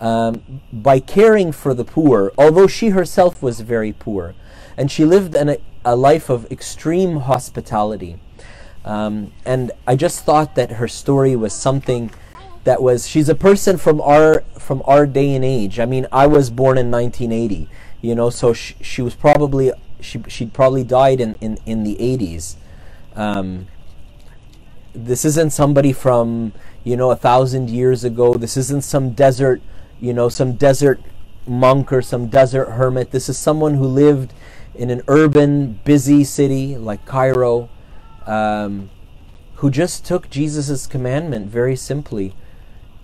um, 0.00 0.60
by 0.72 1.00
caring 1.00 1.52
for 1.52 1.74
the 1.74 1.84
poor, 1.84 2.32
although 2.38 2.66
she 2.66 2.90
herself 2.90 3.42
was 3.42 3.60
very 3.60 3.92
poor, 3.92 4.34
and 4.76 4.90
she 4.90 5.04
lived 5.04 5.34
a, 5.34 5.58
a 5.84 5.96
life 5.96 6.28
of 6.28 6.50
extreme 6.50 7.20
hospitality. 7.20 8.18
Um, 8.84 9.32
and 9.44 9.70
I 9.86 9.96
just 9.96 10.24
thought 10.24 10.54
that 10.54 10.72
her 10.72 10.88
story 10.88 11.36
was 11.36 11.52
something 11.52 12.10
that 12.64 12.82
was 12.82 13.08
she's 13.08 13.28
a 13.28 13.34
person 13.34 13.76
from 13.76 14.00
our 14.00 14.40
from 14.58 14.82
our 14.84 15.06
day 15.06 15.34
and 15.34 15.44
age. 15.44 15.80
I 15.80 15.86
mean, 15.86 16.06
I 16.12 16.26
was 16.26 16.50
born 16.50 16.78
in 16.78 16.90
1980, 16.90 17.68
you 18.02 18.14
know, 18.14 18.30
so 18.30 18.52
she, 18.52 18.74
she 18.80 19.02
was 19.02 19.14
probably 19.14 19.72
she 20.00 20.22
she'd 20.28 20.52
probably 20.52 20.84
died 20.84 21.20
in 21.20 21.34
in, 21.40 21.58
in 21.64 21.84
the 21.84 21.96
80s. 21.96 22.56
Um, 23.16 23.66
this 24.94 25.24
isn't 25.24 25.50
somebody 25.50 25.92
from 25.92 26.52
you 26.84 26.96
know 26.96 27.10
a 27.10 27.16
thousand 27.16 27.70
years 27.70 28.04
ago. 28.04 28.34
This 28.34 28.56
isn't 28.56 28.82
some 28.82 29.10
desert, 29.10 29.62
you 30.00 30.12
know, 30.12 30.28
some 30.28 30.52
desert 30.52 31.00
monk 31.46 31.92
or 31.92 32.02
some 32.02 32.26
desert 32.26 32.72
hermit. 32.72 33.10
This 33.10 33.28
is 33.28 33.38
someone 33.38 33.74
who 33.74 33.86
lived 33.86 34.34
in 34.74 34.90
an 34.90 35.02
urban, 35.08 35.80
busy 35.84 36.22
city 36.24 36.76
like 36.76 37.04
Cairo, 37.04 37.68
um, 38.26 38.90
who 39.56 39.70
just 39.70 40.04
took 40.04 40.30
Jesus' 40.30 40.86
commandment 40.86 41.46
very 41.48 41.74
simply 41.74 42.34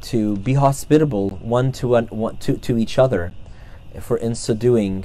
to 0.05 0.37
be 0.37 0.55
hospitable 0.55 1.31
one 1.31 1.73
to, 1.73 1.89
one, 1.89 2.07
one, 2.07 2.37
to, 2.39 2.57
to 2.57 2.79
each 2.79 2.99
other. 2.99 3.33
For 4.01 4.17
in 4.17 4.35
so 4.35 4.55
doing, 4.55 5.05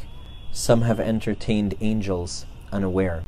some 0.51 0.81
have 0.81 0.99
entertained 0.99 1.75
angels 1.79 2.45
unaware. 2.71 3.23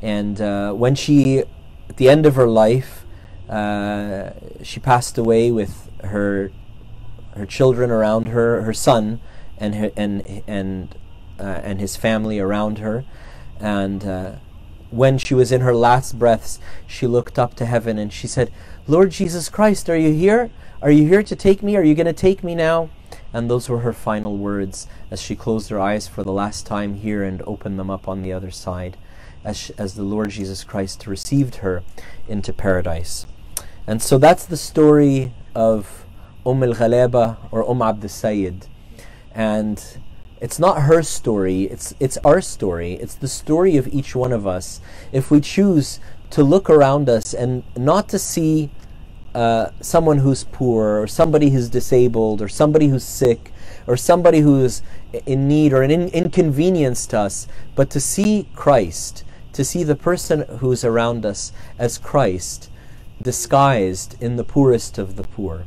And 0.00 0.40
uh, 0.40 0.72
when 0.72 0.94
she, 0.94 1.40
at 1.88 1.96
the 1.96 2.08
end 2.08 2.26
of 2.26 2.34
her 2.36 2.48
life, 2.48 3.04
uh, 3.48 4.30
she 4.62 4.80
passed 4.80 5.16
away 5.18 5.50
with 5.50 5.90
her 6.04 6.50
her 7.34 7.46
children 7.46 7.90
around 7.90 8.28
her, 8.28 8.62
her 8.62 8.74
son, 8.74 9.20
and 9.56 9.74
her, 9.76 9.90
and 9.96 10.42
and 10.46 10.94
uh, 11.38 11.60
and 11.62 11.80
his 11.80 11.96
family 11.96 12.38
around 12.38 12.78
her, 12.78 13.04
and 13.60 14.04
uh, 14.04 14.32
when 14.90 15.18
she 15.18 15.34
was 15.34 15.52
in 15.52 15.60
her 15.60 15.74
last 15.74 16.18
breaths, 16.18 16.58
she 16.86 17.06
looked 17.06 17.38
up 17.38 17.54
to 17.54 17.64
heaven 17.64 17.98
and 17.98 18.12
she 18.12 18.26
said, 18.26 18.50
"Lord 18.86 19.10
Jesus 19.10 19.48
Christ, 19.48 19.88
are 19.88 19.96
you 19.96 20.12
here? 20.12 20.50
Are 20.80 20.90
you 20.90 21.08
here 21.08 21.22
to 21.22 21.36
take 21.36 21.62
me? 21.62 21.76
Are 21.76 21.82
you 21.82 21.94
going 21.94 22.06
to 22.06 22.12
take 22.12 22.44
me 22.44 22.54
now?" 22.54 22.90
And 23.32 23.50
those 23.50 23.68
were 23.68 23.80
her 23.80 23.92
final 23.92 24.36
words 24.38 24.86
as 25.10 25.20
she 25.20 25.36
closed 25.36 25.70
her 25.70 25.80
eyes 25.80 26.08
for 26.08 26.22
the 26.22 26.32
last 26.32 26.66
time 26.66 26.94
here 26.94 27.22
and 27.22 27.42
opened 27.42 27.78
them 27.78 27.90
up 27.90 28.08
on 28.08 28.22
the 28.22 28.32
other 28.32 28.50
side, 28.50 28.96
as, 29.44 29.56
she, 29.56 29.74
as 29.76 29.94
the 29.94 30.02
Lord 30.02 30.30
Jesus 30.30 30.64
Christ 30.64 31.06
received 31.06 31.56
her 31.56 31.82
into 32.26 32.52
paradise. 32.52 33.26
And 33.86 34.00
so 34.00 34.18
that's 34.18 34.46
the 34.46 34.56
story 34.56 35.32
of 35.54 36.04
Umm 36.46 36.62
al 36.62 37.36
or 37.50 37.68
Umm 37.68 37.82
Abd 37.82 38.10
Sayyid. 38.10 38.66
And 39.34 39.82
it's 40.40 40.58
not 40.58 40.82
her 40.82 41.02
story, 41.02 41.64
it's, 41.64 41.94
it's 41.98 42.16
our 42.18 42.40
story. 42.40 42.94
It's 42.94 43.14
the 43.14 43.28
story 43.28 43.76
of 43.76 43.88
each 43.88 44.14
one 44.14 44.32
of 44.32 44.46
us. 44.46 44.80
If 45.12 45.30
we 45.30 45.40
choose 45.40 46.00
to 46.30 46.42
look 46.42 46.70
around 46.70 47.08
us 47.08 47.34
and 47.34 47.64
not 47.76 48.08
to 48.10 48.18
see 48.18 48.70
uh, 49.34 49.70
someone 49.80 50.18
who's 50.18 50.44
poor 50.44 51.00
or 51.00 51.06
somebody 51.06 51.50
who's 51.50 51.68
disabled 51.68 52.40
or 52.40 52.48
somebody 52.48 52.88
who's 52.88 53.04
sick 53.04 53.52
or 53.86 53.96
somebody 53.96 54.40
who's 54.40 54.82
in 55.26 55.48
need 55.48 55.72
or 55.72 55.82
an 55.82 55.90
in- 55.90 56.08
inconvenience 56.08 57.06
to 57.06 57.18
us, 57.18 57.46
but 57.74 57.90
to 57.90 58.00
see 58.00 58.48
Christ, 58.54 59.24
to 59.52 59.64
see 59.64 59.84
the 59.84 59.96
person 59.96 60.42
who's 60.58 60.84
around 60.84 61.24
us 61.24 61.52
as 61.78 61.98
Christ, 61.98 62.70
disguised 63.20 64.20
in 64.22 64.36
the 64.36 64.44
poorest 64.44 64.98
of 64.98 65.16
the 65.16 65.24
poor. 65.24 65.66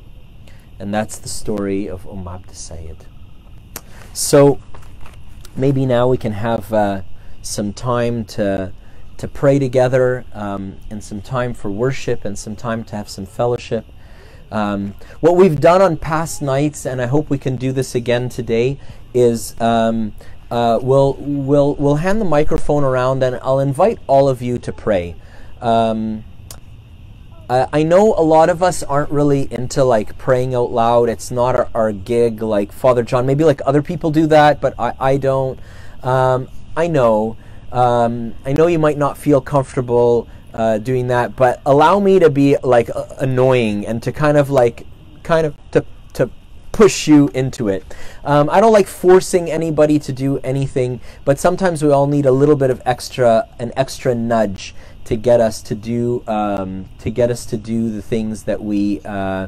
And 0.79 0.93
that's 0.93 1.17
the 1.17 1.29
story 1.29 1.87
of 1.87 2.07
Umm 2.07 2.27
Abd 2.27 2.55
Sayyid. 2.55 3.05
So 4.13 4.59
maybe 5.55 5.85
now 5.85 6.07
we 6.07 6.17
can 6.17 6.33
have 6.33 6.73
uh, 6.73 7.01
some 7.41 7.73
time 7.73 8.25
to 8.25 8.73
to 9.21 9.27
pray 9.27 9.59
together 9.59 10.25
um, 10.33 10.77
and 10.89 11.03
some 11.03 11.21
time 11.21 11.53
for 11.53 11.69
worship 11.69 12.25
and 12.25 12.39
some 12.39 12.55
time 12.55 12.83
to 12.83 12.95
have 12.95 13.07
some 13.07 13.27
fellowship. 13.27 13.85
Um, 14.51 14.95
what 15.19 15.35
we've 15.35 15.61
done 15.61 15.79
on 15.79 15.95
past 15.95 16.41
nights, 16.41 16.87
and 16.87 16.99
I 16.99 17.05
hope 17.05 17.29
we 17.29 17.37
can 17.37 17.55
do 17.55 17.71
this 17.71 17.93
again 17.93 18.29
today, 18.29 18.79
is 19.13 19.55
um, 19.61 20.13
uh, 20.49 20.79
we'll, 20.81 21.13
we'll, 21.19 21.75
we'll 21.75 21.97
hand 21.97 22.19
the 22.19 22.25
microphone 22.25 22.83
around 22.83 23.21
and 23.21 23.35
I'll 23.43 23.59
invite 23.59 23.99
all 24.07 24.27
of 24.27 24.41
you 24.41 24.57
to 24.57 24.73
pray. 24.73 25.15
Um, 25.61 26.23
I 27.47 27.83
know 27.83 28.15
a 28.15 28.23
lot 28.23 28.49
of 28.49 28.63
us 28.63 28.81
aren't 28.81 29.11
really 29.11 29.51
into 29.53 29.83
like 29.83 30.17
praying 30.17 30.55
out 30.55 30.71
loud. 30.71 31.09
It's 31.09 31.29
not 31.29 31.55
our, 31.55 31.69
our 31.75 31.91
gig 31.91 32.41
like 32.41 32.71
Father 32.71 33.03
John. 33.03 33.27
Maybe 33.27 33.43
like 33.43 33.61
other 33.65 33.83
people 33.83 34.09
do 34.09 34.25
that, 34.27 34.61
but 34.61 34.73
I, 34.79 34.93
I 34.99 35.17
don't. 35.17 35.59
Um, 36.01 36.47
I 36.75 36.87
know. 36.87 37.35
Um, 37.71 38.35
I 38.45 38.53
know 38.53 38.67
you 38.67 38.79
might 38.79 38.97
not 38.97 39.17
feel 39.17 39.41
comfortable 39.41 40.27
uh, 40.53 40.77
doing 40.77 41.07
that, 41.07 41.35
but 41.35 41.61
allow 41.65 41.99
me 41.99 42.19
to 42.19 42.29
be 42.29 42.57
like 42.63 42.89
uh, 42.89 43.05
annoying 43.19 43.87
and 43.87 44.03
to 44.03 44.11
kind 44.11 44.37
of 44.37 44.49
like, 44.49 44.85
kind 45.23 45.45
of 45.47 45.55
to 45.71 45.85
to 46.13 46.29
push 46.71 47.07
you 47.07 47.29
into 47.33 47.67
it. 47.67 47.83
Um, 48.23 48.49
I 48.49 48.59
don't 48.59 48.73
like 48.73 48.87
forcing 48.87 49.49
anybody 49.49 49.99
to 49.99 50.11
do 50.11 50.39
anything, 50.39 50.99
but 51.25 51.39
sometimes 51.39 51.83
we 51.83 51.91
all 51.91 52.07
need 52.07 52.25
a 52.25 52.31
little 52.31 52.55
bit 52.55 52.69
of 52.69 52.81
extra, 52.85 53.47
an 53.59 53.71
extra 53.75 54.15
nudge 54.15 54.73
to 55.05 55.15
get 55.15 55.39
us 55.39 55.61
to 55.63 55.75
do, 55.75 56.23
um, 56.27 56.89
to 56.99 57.09
get 57.09 57.29
us 57.31 57.45
to 57.47 57.57
do 57.57 57.89
the 57.89 58.01
things 58.01 58.43
that 58.43 58.61
we. 58.61 59.01
Uh, 59.05 59.47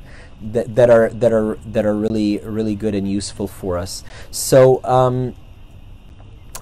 that, 0.52 0.76
that 0.76 0.90
are 0.90 1.08
that 1.10 1.32
are 1.32 1.58
that 1.66 1.86
are 1.86 1.96
really 1.96 2.40
really 2.40 2.76
good 2.76 2.94
and 2.94 3.10
useful 3.10 3.48
for 3.48 3.78
us. 3.78 4.04
So 4.30 4.84
um, 4.84 5.36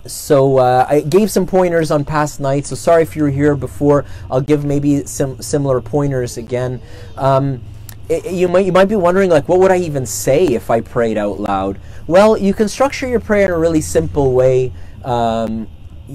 so 0.05 0.57
uh, 0.57 0.85
I 0.89 1.01
gave 1.01 1.29
some 1.29 1.45
pointers 1.45 1.91
on 1.91 2.05
past 2.05 2.39
nights. 2.39 2.69
So 2.69 2.75
sorry 2.75 3.03
if 3.03 3.15
you 3.15 3.23
were 3.23 3.29
here 3.29 3.55
before. 3.55 4.05
I'll 4.29 4.41
give 4.41 4.65
maybe 4.65 5.05
some 5.05 5.41
similar 5.41 5.81
pointers 5.81 6.37
again. 6.37 6.81
Um, 7.17 7.61
it, 8.09 8.31
you 8.31 8.47
might 8.47 8.65
you 8.65 8.71
might 8.71 8.89
be 8.89 8.95
wondering 8.95 9.29
like 9.29 9.47
what 9.47 9.59
would 9.59 9.71
I 9.71 9.77
even 9.77 10.05
say 10.05 10.47
if 10.47 10.69
I 10.69 10.81
prayed 10.81 11.17
out 11.17 11.39
loud? 11.39 11.79
Well, 12.07 12.37
you 12.37 12.53
can 12.53 12.67
structure 12.67 13.07
your 13.07 13.19
prayer 13.19 13.45
in 13.45 13.51
a 13.51 13.57
really 13.57 13.81
simple 13.81 14.33
way. 14.33 14.73
Um, 15.03 15.67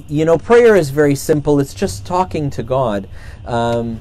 you 0.08 0.24
know, 0.24 0.36
prayer 0.36 0.76
is 0.76 0.90
very 0.90 1.14
simple. 1.14 1.58
It's 1.58 1.72
just 1.72 2.04
talking 2.04 2.50
to 2.50 2.62
God. 2.62 3.08
Um, 3.46 4.00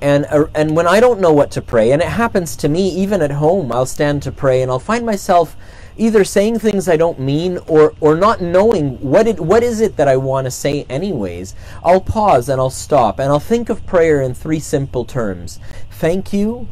and 0.00 0.26
uh, 0.30 0.46
and 0.54 0.76
when 0.76 0.86
I 0.86 1.00
don't 1.00 1.20
know 1.20 1.32
what 1.32 1.50
to 1.52 1.62
pray, 1.62 1.92
and 1.92 2.00
it 2.00 2.08
happens 2.08 2.56
to 2.56 2.68
me 2.68 2.88
even 2.90 3.22
at 3.22 3.32
home, 3.32 3.72
I'll 3.72 3.86
stand 3.86 4.22
to 4.22 4.32
pray 4.32 4.62
and 4.62 4.70
I'll 4.70 4.78
find 4.78 5.04
myself 5.04 5.56
either 5.96 6.24
saying 6.24 6.58
things 6.58 6.88
I 6.88 6.96
don't 6.96 7.18
mean 7.18 7.58
or 7.66 7.94
or 8.00 8.16
not 8.16 8.40
knowing 8.40 9.00
what 9.00 9.26
it 9.26 9.40
what 9.40 9.62
is 9.62 9.80
it 9.80 9.96
that 9.96 10.08
I 10.08 10.16
want 10.16 10.46
to 10.46 10.50
say 10.50 10.84
anyways. 10.88 11.54
I'll 11.84 12.00
pause 12.00 12.48
and 12.48 12.60
I'll 12.60 12.70
stop 12.70 13.18
and 13.18 13.30
I'll 13.30 13.40
think 13.40 13.68
of 13.68 13.86
prayer 13.86 14.20
in 14.22 14.34
three 14.34 14.60
simple 14.60 15.04
terms: 15.04 15.58
thank 15.90 16.32
you, 16.32 16.68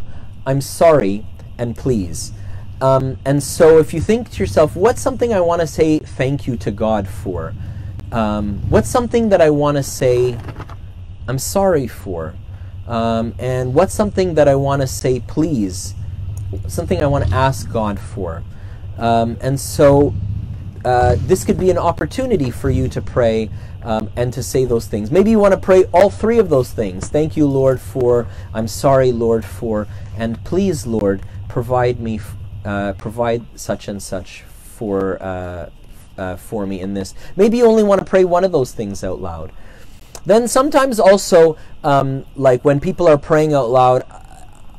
I'm 0.47 0.61
sorry, 0.61 1.27
and 1.59 1.77
please. 1.77 2.33
Um, 2.81 3.19
and 3.25 3.43
so 3.43 3.79
if 3.79 3.95
you 3.95 4.01
think 4.01 4.31
to 4.33 4.39
yourself, 4.41 4.77
what's 4.77 5.01
something 5.01 5.33
I 5.33 5.41
want 5.41 5.61
to 5.63 5.67
say 5.67 6.01
thank 6.01 6.47
you 6.47 6.57
to 6.59 6.71
God 6.71 7.09
for? 7.09 7.55
Um, 8.13 8.59
what's 8.69 8.91
something 8.91 9.31
that 9.31 9.41
I 9.41 9.51
want 9.51 9.77
to 9.77 9.83
say 9.83 10.39
I'm 11.29 11.39
sorry 11.39 11.87
for? 11.87 12.35
Um, 12.87 13.35
and 13.39 13.73
what's 13.75 13.95
something 13.95 14.35
that 14.35 14.49
I 14.49 14.55
want 14.57 14.83
to 14.83 14.87
say 14.87 15.21
please? 15.21 15.95
Something 16.69 17.03
I 17.03 17.07
want 17.07 17.27
to 17.27 17.35
ask 17.35 17.71
God 17.73 17.99
for? 17.99 18.43
Um, 18.99 19.37
and 19.41 19.59
so 19.59 20.15
uh, 20.85 21.17
this 21.21 21.45
could 21.45 21.59
be 21.59 21.71
an 21.71 21.79
opportunity 21.79 22.51
for 22.51 22.71
you 22.71 22.89
to 22.89 23.01
pray 23.01 23.51
um, 23.83 24.11
and 24.17 24.33
to 24.33 24.43
say 24.43 24.65
those 24.65 24.87
things. 24.87 25.11
Maybe 25.11 25.31
you 25.31 25.39
want 25.39 25.53
to 25.55 25.61
pray 25.61 25.85
all 25.93 26.11
three 26.11 26.39
of 26.39 26.49
those 26.51 26.71
things. 26.71 27.09
Thank 27.09 27.37
you, 27.37 27.47
Lord, 27.47 27.81
for, 27.81 28.27
I'm 28.53 28.69
sorry, 28.69 29.13
Lord, 29.13 29.45
for, 29.45 29.87
and 30.17 30.43
please, 30.45 30.87
Lord, 30.87 31.23
provide 31.49 32.01
me, 32.01 32.21
uh, 32.65 32.95
provide 32.95 33.45
such 33.55 33.89
and 33.89 34.03
such 34.03 34.43
for, 34.43 35.23
uh, 35.23 35.71
uh, 36.19 36.37
for 36.37 36.67
me 36.67 36.81
in 36.81 36.95
this. 36.95 37.15
Maybe 37.37 37.59
you 37.59 37.67
only 37.67 37.83
want 37.83 38.01
to 38.01 38.05
pray 38.05 38.25
one 38.25 38.45
of 38.45 38.53
those 38.53 38.73
things 38.73 39.03
out 39.03 39.21
loud. 39.21 39.53
Then 40.27 40.49
sometimes 40.49 40.99
also, 40.99 41.57
um, 41.83 42.25
like 42.35 42.65
when 42.65 42.81
people 42.81 43.07
are 43.09 43.19
praying 43.19 43.53
out 43.53 43.71
loud, 43.71 44.05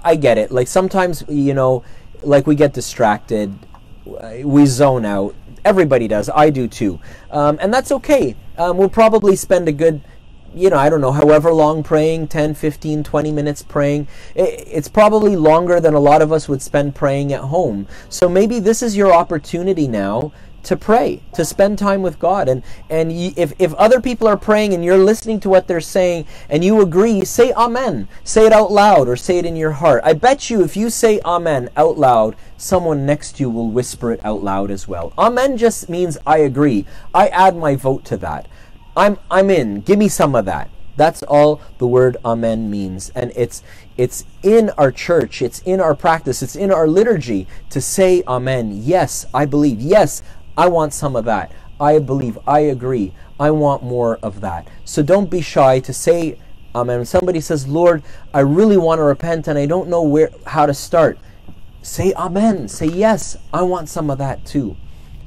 I 0.03 0.15
get 0.15 0.37
it. 0.37 0.51
Like 0.51 0.67
sometimes, 0.67 1.23
you 1.27 1.53
know, 1.53 1.83
like 2.23 2.47
we 2.47 2.55
get 2.55 2.73
distracted 2.73 3.57
we 4.05 4.65
zone 4.65 5.05
out. 5.05 5.35
Everybody 5.63 6.07
does. 6.07 6.29
I 6.29 6.49
do 6.49 6.67
too. 6.67 6.99
Um, 7.31 7.57
and 7.61 7.73
that's 7.73 7.91
okay. 7.91 8.35
Um, 8.57 8.77
we'll 8.77 8.89
probably 8.89 9.35
spend 9.35 9.67
a 9.67 9.71
good, 9.71 10.01
you 10.53 10.69
know, 10.69 10.77
I 10.77 10.89
don't 10.89 11.01
know, 11.01 11.11
however 11.11 11.51
long 11.51 11.83
praying 11.83 12.27
10, 12.27 12.53
15, 12.53 13.03
20 13.03 13.31
minutes 13.31 13.63
praying. 13.63 14.07
It's 14.35 14.87
probably 14.87 15.35
longer 15.35 15.79
than 15.79 15.93
a 15.93 15.99
lot 15.99 16.21
of 16.21 16.31
us 16.31 16.47
would 16.47 16.61
spend 16.61 16.95
praying 16.95 17.33
at 17.33 17.41
home. 17.41 17.87
So 18.09 18.29
maybe 18.29 18.59
this 18.59 18.83
is 18.83 18.95
your 18.95 19.11
opportunity 19.11 19.87
now 19.87 20.31
to 20.65 20.75
pray, 20.75 21.21
to 21.33 21.45
spend 21.45 21.79
time 21.79 22.01
with 22.01 22.19
God. 22.19 22.49
And 22.49 22.63
and 22.89 23.11
if 23.11 23.53
if 23.59 23.73
other 23.75 24.01
people 24.01 24.27
are 24.27 24.37
praying 24.37 24.73
and 24.73 24.83
you're 24.83 24.97
listening 24.97 25.39
to 25.41 25.49
what 25.49 25.67
they're 25.67 25.81
saying 25.81 26.25
and 26.49 26.63
you 26.63 26.81
agree, 26.81 27.23
say 27.25 27.51
amen. 27.53 28.07
Say 28.23 28.45
it 28.45 28.53
out 28.53 28.71
loud 28.71 29.07
or 29.07 29.15
say 29.15 29.37
it 29.37 29.45
in 29.45 29.55
your 29.55 29.71
heart. 29.71 30.01
I 30.03 30.13
bet 30.13 30.49
you 30.49 30.63
if 30.63 30.75
you 30.75 30.89
say 30.89 31.19
amen 31.25 31.69
out 31.77 31.97
loud, 31.97 32.35
someone 32.57 33.05
next 33.05 33.37
to 33.37 33.43
you 33.43 33.49
will 33.49 33.69
whisper 33.69 34.11
it 34.11 34.23
out 34.25 34.43
loud 34.43 34.71
as 34.71 34.87
well. 34.87 35.13
Amen 35.17 35.57
just 35.57 35.89
means 35.89 36.17
I 36.25 36.39
agree. 36.39 36.85
I 37.13 37.27
add 37.27 37.55
my 37.55 37.75
vote 37.75 38.05
to 38.05 38.17
that. 38.17 38.47
I'm 38.97 39.17
I'm 39.29 39.49
in. 39.49 39.81
Give 39.81 39.99
me 39.99 40.07
some 40.07 40.35
of 40.35 40.45
that. 40.45 40.69
That's 40.97 41.23
all 41.23 41.61
the 41.77 41.87
word 41.87 42.17
amen 42.23 42.69
means. 42.69 43.09
And 43.09 43.31
it's 43.35 43.63
it's 43.97 44.25
in 44.43 44.69
our 44.71 44.91
church, 44.91 45.41
it's 45.41 45.59
in 45.61 45.79
our 45.79 45.95
practice, 45.95 46.41
it's 46.41 46.55
in 46.55 46.71
our 46.71 46.87
liturgy 46.87 47.47
to 47.69 47.81
say 47.81 48.23
amen. 48.27 48.71
Yes, 48.83 49.25
I 49.33 49.45
believe. 49.45 49.79
Yes, 49.81 50.21
I 50.57 50.67
want 50.67 50.93
some 50.93 51.15
of 51.15 51.25
that. 51.25 51.51
I 51.79 51.99
believe. 51.99 52.37
I 52.47 52.59
agree. 52.59 53.13
I 53.39 53.51
want 53.51 53.83
more 53.83 54.17
of 54.17 54.41
that. 54.41 54.67
So 54.85 55.03
don't 55.03 55.29
be 55.29 55.41
shy 55.41 55.79
to 55.81 55.93
say 55.93 56.37
amen. 56.73 57.05
Somebody 57.05 57.41
says, 57.41 57.67
Lord, 57.67 58.03
I 58.33 58.41
really 58.41 58.77
want 58.77 58.99
to 58.99 59.03
repent 59.03 59.47
and 59.47 59.57
I 59.57 59.65
don't 59.65 59.89
know 59.89 60.01
where 60.01 60.29
how 60.45 60.65
to 60.65 60.73
start, 60.73 61.17
say 61.81 62.13
amen. 62.13 62.67
Say 62.67 62.87
yes. 62.87 63.37
I 63.53 63.63
want 63.63 63.89
some 63.89 64.09
of 64.09 64.17
that 64.19 64.45
too. 64.45 64.75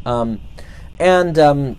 Um, 0.06 0.40
and 0.98 1.38
um, 1.38 1.78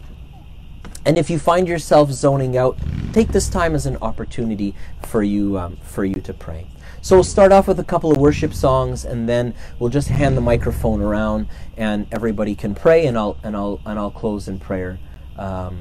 and 1.05 1.17
if 1.17 1.29
you 1.29 1.39
find 1.39 1.67
yourself 1.67 2.11
zoning 2.11 2.57
out, 2.57 2.77
take 3.13 3.29
this 3.29 3.49
time 3.49 3.73
as 3.73 3.85
an 3.85 3.97
opportunity 4.01 4.75
for 5.03 5.23
you 5.23 5.57
um, 5.57 5.77
for 5.77 6.05
you 6.05 6.21
to 6.21 6.33
pray. 6.33 6.67
So 7.01 7.15
we'll 7.15 7.23
start 7.23 7.51
off 7.51 7.67
with 7.67 7.79
a 7.79 7.83
couple 7.83 8.11
of 8.11 8.17
worship 8.17 8.53
songs, 8.53 9.05
and 9.05 9.27
then 9.27 9.53
we'll 9.79 9.89
just 9.89 10.09
hand 10.09 10.35
the 10.35 10.41
microphone 10.41 11.01
around, 11.01 11.47
and 11.77 12.07
everybody 12.11 12.55
can 12.55 12.75
pray, 12.75 13.05
and 13.07 13.17
I'll 13.17 13.37
and 13.43 13.55
I'll 13.55 13.79
and 13.85 13.97
I'll 13.97 14.11
close 14.11 14.47
in 14.47 14.59
prayer. 14.59 14.99
Um, 15.37 15.79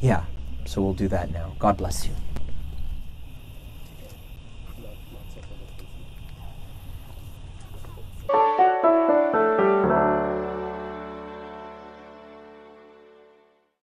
yeah, 0.00 0.24
so 0.66 0.82
we'll 0.82 0.94
do 0.94 1.08
that 1.08 1.30
now. 1.30 1.54
God 1.58 1.76
bless 1.76 2.06
you. 2.06 2.12
you. 8.32 8.99